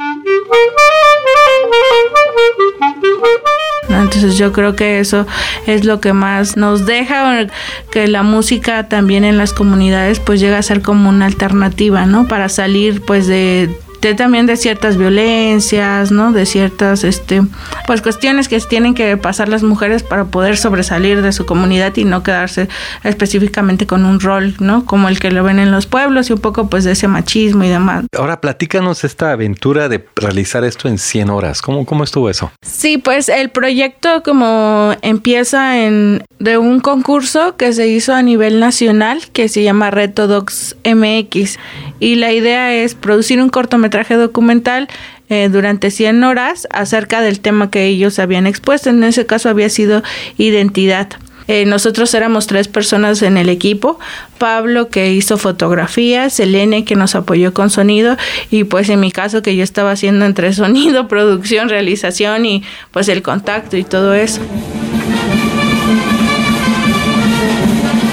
Entonces 3.89 4.37
yo 4.37 4.53
creo 4.53 4.75
que 4.75 5.01
eso 5.01 5.27
es 5.67 5.85
lo 5.85 6.01
que 6.01 6.13
más 6.13 6.57
nos 6.57 6.87
deja, 6.87 7.47
que 7.91 8.09
la 8.09 8.23
música 8.23 8.89
también 8.89 9.25
en 9.25 9.39
las 9.39 9.53
comunidades 9.53 10.21
pues 10.21 10.41
llega 10.41 10.59
a 10.59 10.63
ser 10.63 10.83
como 10.83 11.09
una 11.09 11.27
alternativa, 11.27 12.07
¿no? 12.07 12.27
Para 12.27 12.49
salir 12.49 13.03
pues 13.03 13.27
de 13.27 13.71
también 14.15 14.47
de 14.47 14.57
ciertas 14.57 14.97
violencias, 14.97 16.11
¿no? 16.11 16.33
De 16.33 16.45
ciertas, 16.45 17.05
este, 17.05 17.43
pues 17.87 18.03
cuestiones 18.03 18.49
que 18.49 18.59
tienen 18.61 18.95
que 18.95 19.17
pasar 19.17 19.49
las 19.49 19.63
mujeres 19.63 20.03
para 20.03 20.25
poder 20.25 20.57
sobresalir 20.57 21.23
de 21.23 21.33
su 21.33 21.47
comunidad 21.47 21.97
y 21.97 22.05
no 22.05 22.23
quedarse 22.23 22.69
específicamente 23.05 23.87
con 23.87 24.05
un 24.05 24.21
rol, 24.21 24.55
¿no? 24.59 24.85
Como 24.85 25.09
el 25.09 25.19
que 25.19 25.31
lo 25.31 25.45
ven 25.45 25.59
en 25.59 25.71
los 25.71 25.87
pueblos 25.87 26.31
y 26.31 26.33
un 26.33 26.41
poco 26.41 26.69
pues 26.69 26.85
de 26.85 26.93
ese 26.93 27.09
machismo 27.09 27.65
y 27.65 27.69
demás. 27.69 28.05
Ahora 28.17 28.41
platícanos 28.41 29.05
esta 29.05 29.33
aventura 29.33 29.89
de 29.89 30.05
realizar 30.17 30.65
esto 30.65 30.89
en 30.89 30.99
100 30.99 31.31
horas. 31.31 31.63
¿Cómo, 31.63 31.87
cómo 31.87 32.05
estuvo 32.05 32.29
eso? 32.29 32.53
Sí, 32.63 32.99
pues 32.99 33.29
el 33.29 33.51
proyecto 33.51 34.23
como 34.23 34.95
empieza 35.03 35.79
en 35.79 36.25
de 36.43 36.59
un 36.59 36.81
concurso 36.81 37.57
que 37.57 37.73
se 37.73 37.87
hizo 37.87 38.13
a 38.13 38.23
nivel 38.23 38.59
nacional 38.59 39.21
que 39.33 39.49
se 39.49 39.63
llama 39.63 39.93
Reto 39.93 40.27
Docs 40.27 40.77
MX 40.85 41.57
y 42.01 42.17
la 42.17 42.33
idea 42.33 42.75
es 42.75 42.97
producir 42.97 43.41
un 43.41 43.49
cortometraje 43.49 43.92
documental 44.17 44.89
eh, 45.29 45.49
durante 45.51 45.91
100 45.91 46.25
horas 46.25 46.67
acerca 46.71 47.21
del 47.21 47.41
tema 47.41 47.71
que 47.71 47.87
ellos 47.87 48.19
habían 48.19 48.47
expuesto. 48.47 48.91
En 48.91 49.03
ese 49.05 49.27
caso 49.27 49.49
había 49.49 49.69
sido 49.69 50.03
identidad. 50.39 51.09
Eh, 51.49 51.65
nosotros 51.67 52.15
éramos 52.15 52.47
tres 52.47 52.69
personas 52.69 53.23
en 53.23 53.37
el 53.37 53.49
equipo. 53.49 53.99
Pablo 54.39 54.89
que 54.89 55.13
hizo 55.13 55.39
fotografías, 55.39 56.35
Selene 56.35 56.85
que 56.85 56.97
nos 56.97 57.15
apoyó 57.15 57.53
con 57.53 57.71
sonido 57.71 58.17
y 58.51 58.65
pues 58.65 58.89
en 58.89 59.01
mi 59.01 59.11
caso 59.11 59.43
que 59.43 59.57
yo 59.57 59.65
estaba 59.65 59.91
haciendo 59.93 60.25
entre 60.25 60.53
sonido, 60.55 61.09
producción, 61.09 61.69
realización 61.69 62.47
y 62.47 62.65
pues 62.91 63.09
el 63.09 63.23
contacto 63.23 63.77
y 63.77 63.85
todo 63.85 64.15
eso. 64.15 64.41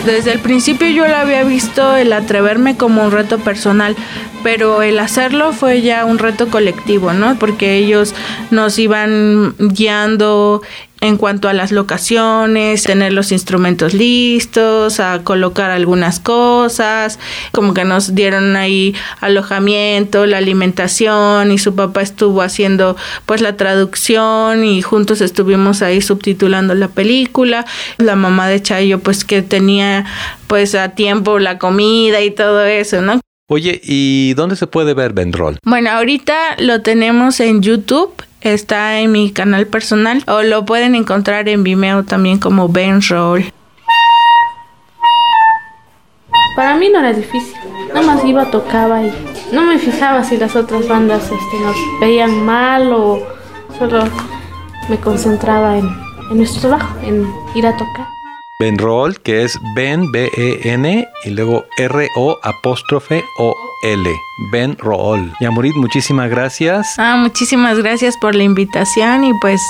Desde 0.05 0.31
el 0.31 0.39
principio 0.39 0.87
yo 0.89 1.07
lo 1.07 1.15
había 1.15 1.43
visto 1.43 1.95
el 1.95 2.13
atreverme 2.13 2.77
como 2.77 3.03
un 3.03 3.11
reto 3.11 3.37
personal, 3.37 3.95
pero 4.43 4.81
el 4.81 4.97
hacerlo 4.97 5.51
fue 5.51 5.81
ya 5.81 6.05
un 6.05 6.17
reto 6.17 6.47
colectivo, 6.47 7.13
¿no? 7.13 7.37
Porque 7.37 7.75
ellos 7.75 8.15
nos 8.49 8.79
iban 8.79 9.55
guiando 9.59 10.61
en 11.01 11.17
cuanto 11.17 11.47
a 11.47 11.53
las 11.53 11.71
locaciones, 11.71 12.83
tener 12.83 13.13
los 13.13 13.31
instrumentos 13.31 13.93
listos, 13.93 14.99
a 14.99 15.23
colocar 15.23 15.71
algunas 15.71 16.19
cosas, 16.19 17.19
como 17.51 17.73
que 17.73 17.85
nos 17.85 18.15
dieron 18.15 18.55
ahí 18.55 18.95
alojamiento, 19.21 20.25
la 20.25 20.37
alimentación 20.37 21.51
y 21.51 21.57
su 21.57 21.75
papá 21.75 22.01
estuvo 22.01 22.41
haciendo 22.41 22.97
pues 23.25 23.41
la 23.41 23.55
traducción 23.55 24.63
y 24.63 24.81
juntos 24.81 25.21
estuvimos 25.21 25.81
ahí 25.81 26.01
subtitulando 26.01 26.75
la 26.75 26.89
película. 26.89 27.65
La 27.97 28.15
mamá 28.15 28.47
de 28.47 28.61
Chayo 28.61 28.99
pues 28.99 29.23
que 29.23 29.41
tenía 29.41 30.05
pues 30.47 30.75
a 30.75 30.89
tiempo 30.89 31.39
la 31.39 31.57
comida 31.57 32.21
y 32.21 32.31
todo 32.31 32.65
eso, 32.65 33.01
¿no? 33.01 33.21
Oye, 33.51 33.81
¿y 33.83 34.33
dónde 34.35 34.55
se 34.55 34.67
puede 34.67 34.93
ver 34.93 35.13
Benroll? 35.13 35.57
Bueno, 35.63 35.89
ahorita 35.89 36.57
lo 36.59 36.81
tenemos 36.81 37.39
en 37.39 37.63
YouTube 37.63 38.13
está 38.41 38.99
en 38.99 39.11
mi 39.11 39.31
canal 39.31 39.67
personal 39.67 40.23
o 40.27 40.41
lo 40.41 40.65
pueden 40.65 40.95
encontrar 40.95 41.49
en 41.49 41.63
Vimeo 41.63 42.03
también 42.03 42.39
como 42.39 42.69
Ben 42.69 43.01
Roll. 43.01 43.51
Para 46.55 46.75
mí 46.75 46.89
no 46.89 46.99
era 46.99 47.13
difícil, 47.13 47.57
nada 47.93 48.01
más 48.01 48.25
iba, 48.25 48.51
tocaba 48.51 49.03
y 49.03 49.13
no 49.53 49.63
me 49.63 49.79
fijaba 49.79 50.23
si 50.23 50.37
las 50.37 50.55
otras 50.55 50.87
bandas 50.87 51.23
este, 51.23 51.59
nos 51.63 51.75
veían 52.01 52.43
mal 52.45 52.91
o 52.91 53.25
solo 53.77 54.03
me 54.89 54.97
concentraba 54.97 55.77
en, 55.77 55.89
en 56.31 56.37
nuestro 56.37 56.61
trabajo, 56.61 56.97
en 57.03 57.25
ir 57.55 57.65
a 57.65 57.77
tocar. 57.77 58.07
Ben 58.59 58.77
Roll, 58.77 59.21
que 59.21 59.43
es 59.43 59.57
Ben, 59.73 60.11
B-E-N, 60.11 61.07
y 61.23 61.29
luego 61.29 61.63
R-O 61.77 62.37
apóstrofe 62.43 63.23
O-L. 63.81 64.21
Ben 64.51 64.77
Roll. 64.77 65.33
Yamurit, 65.39 65.75
muchísimas 65.75 66.29
gracias. 66.29 66.95
Ah, 66.97 67.15
muchísimas 67.17 67.77
gracias 67.77 68.15
por 68.17 68.35
la 68.35 68.43
invitación 68.43 69.23
y 69.23 69.33
pues 69.39 69.61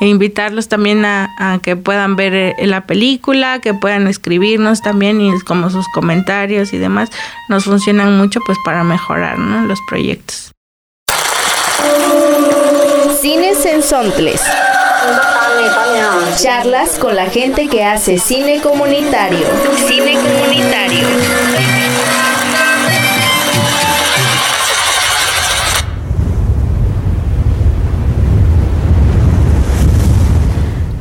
e 0.00 0.06
invitarlos 0.06 0.68
también 0.68 1.04
a, 1.04 1.30
a, 1.38 1.58
que 1.58 1.76
puedan 1.76 2.16
ver 2.16 2.34
eh, 2.34 2.54
la 2.66 2.82
película, 2.82 3.60
que 3.60 3.74
puedan 3.74 4.08
escribirnos 4.08 4.82
también 4.82 5.20
y 5.20 5.38
como 5.40 5.70
sus 5.70 5.86
comentarios 5.88 6.72
y 6.72 6.78
demás 6.78 7.10
nos 7.48 7.64
funcionan 7.64 8.18
mucho 8.18 8.40
pues 8.44 8.58
para 8.64 8.82
mejorar 8.82 9.38
¿no? 9.38 9.64
los 9.66 9.78
proyectos. 9.88 10.52
Cines 13.20 13.64
en 13.66 13.82
Sontles. 13.82 14.42
Charlas 16.36 16.98
con 16.98 17.14
la 17.14 17.26
gente 17.26 17.68
que 17.68 17.84
hace 17.84 18.18
cine 18.18 18.60
comunitario. 18.60 19.46
Cine 19.86 20.14
comunitario. 20.14 21.73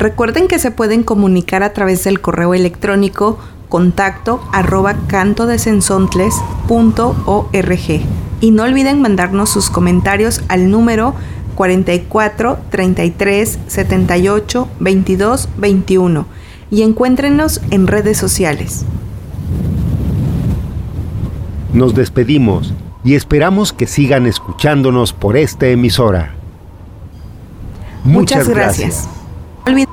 Recuerden 0.04 0.48
que 0.50 0.60
se 0.60 0.70
pueden 0.70 1.04
comunicar 1.04 1.64
a 1.64 1.72
través 1.72 2.04
del 2.04 2.20
correo 2.20 2.54
electrónico 2.54 3.40
contacto 3.70 4.46
arroba 4.52 4.98
cantodesensontles.org 5.08 8.02
y 8.42 8.52
no 8.52 8.64
olviden 8.64 9.02
mandarnos 9.02 9.50
sus 9.50 9.70
comentarios 9.70 10.44
al 10.50 10.70
número 10.70 11.16
44 11.56 12.58
33 12.70 13.60
78 13.66 14.68
22 14.82 15.48
21 15.56 16.26
y 16.70 16.82
encuéntrenos 16.82 17.62
en 17.72 17.88
redes 17.88 18.18
sociales. 18.18 18.84
Nos 21.72 21.96
despedimos 21.96 22.74
y 23.06 23.16
esperamos 23.16 23.72
que 23.72 23.88
sigan 23.88 24.28
escuchándonos 24.28 25.14
por 25.14 25.38
esta 25.38 25.68
emisora. 25.68 26.34
Muchas, 28.04 28.50
gracias. 28.50 29.08
gracias. 29.66 29.93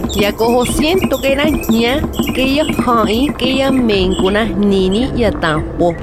Ya 0.13 0.33
cojo 0.33 0.65
siento 0.65 1.19
que 1.19 1.31
era 1.31 1.45
ña, 1.45 2.01
que 2.35 2.55
ya 2.55 2.65
hai, 2.85 3.29
que 3.37 3.55
ya 3.55 3.71
mencuna 3.71 4.45
nini 4.45 5.11
ya 5.15 5.31
tampo. 5.31 5.95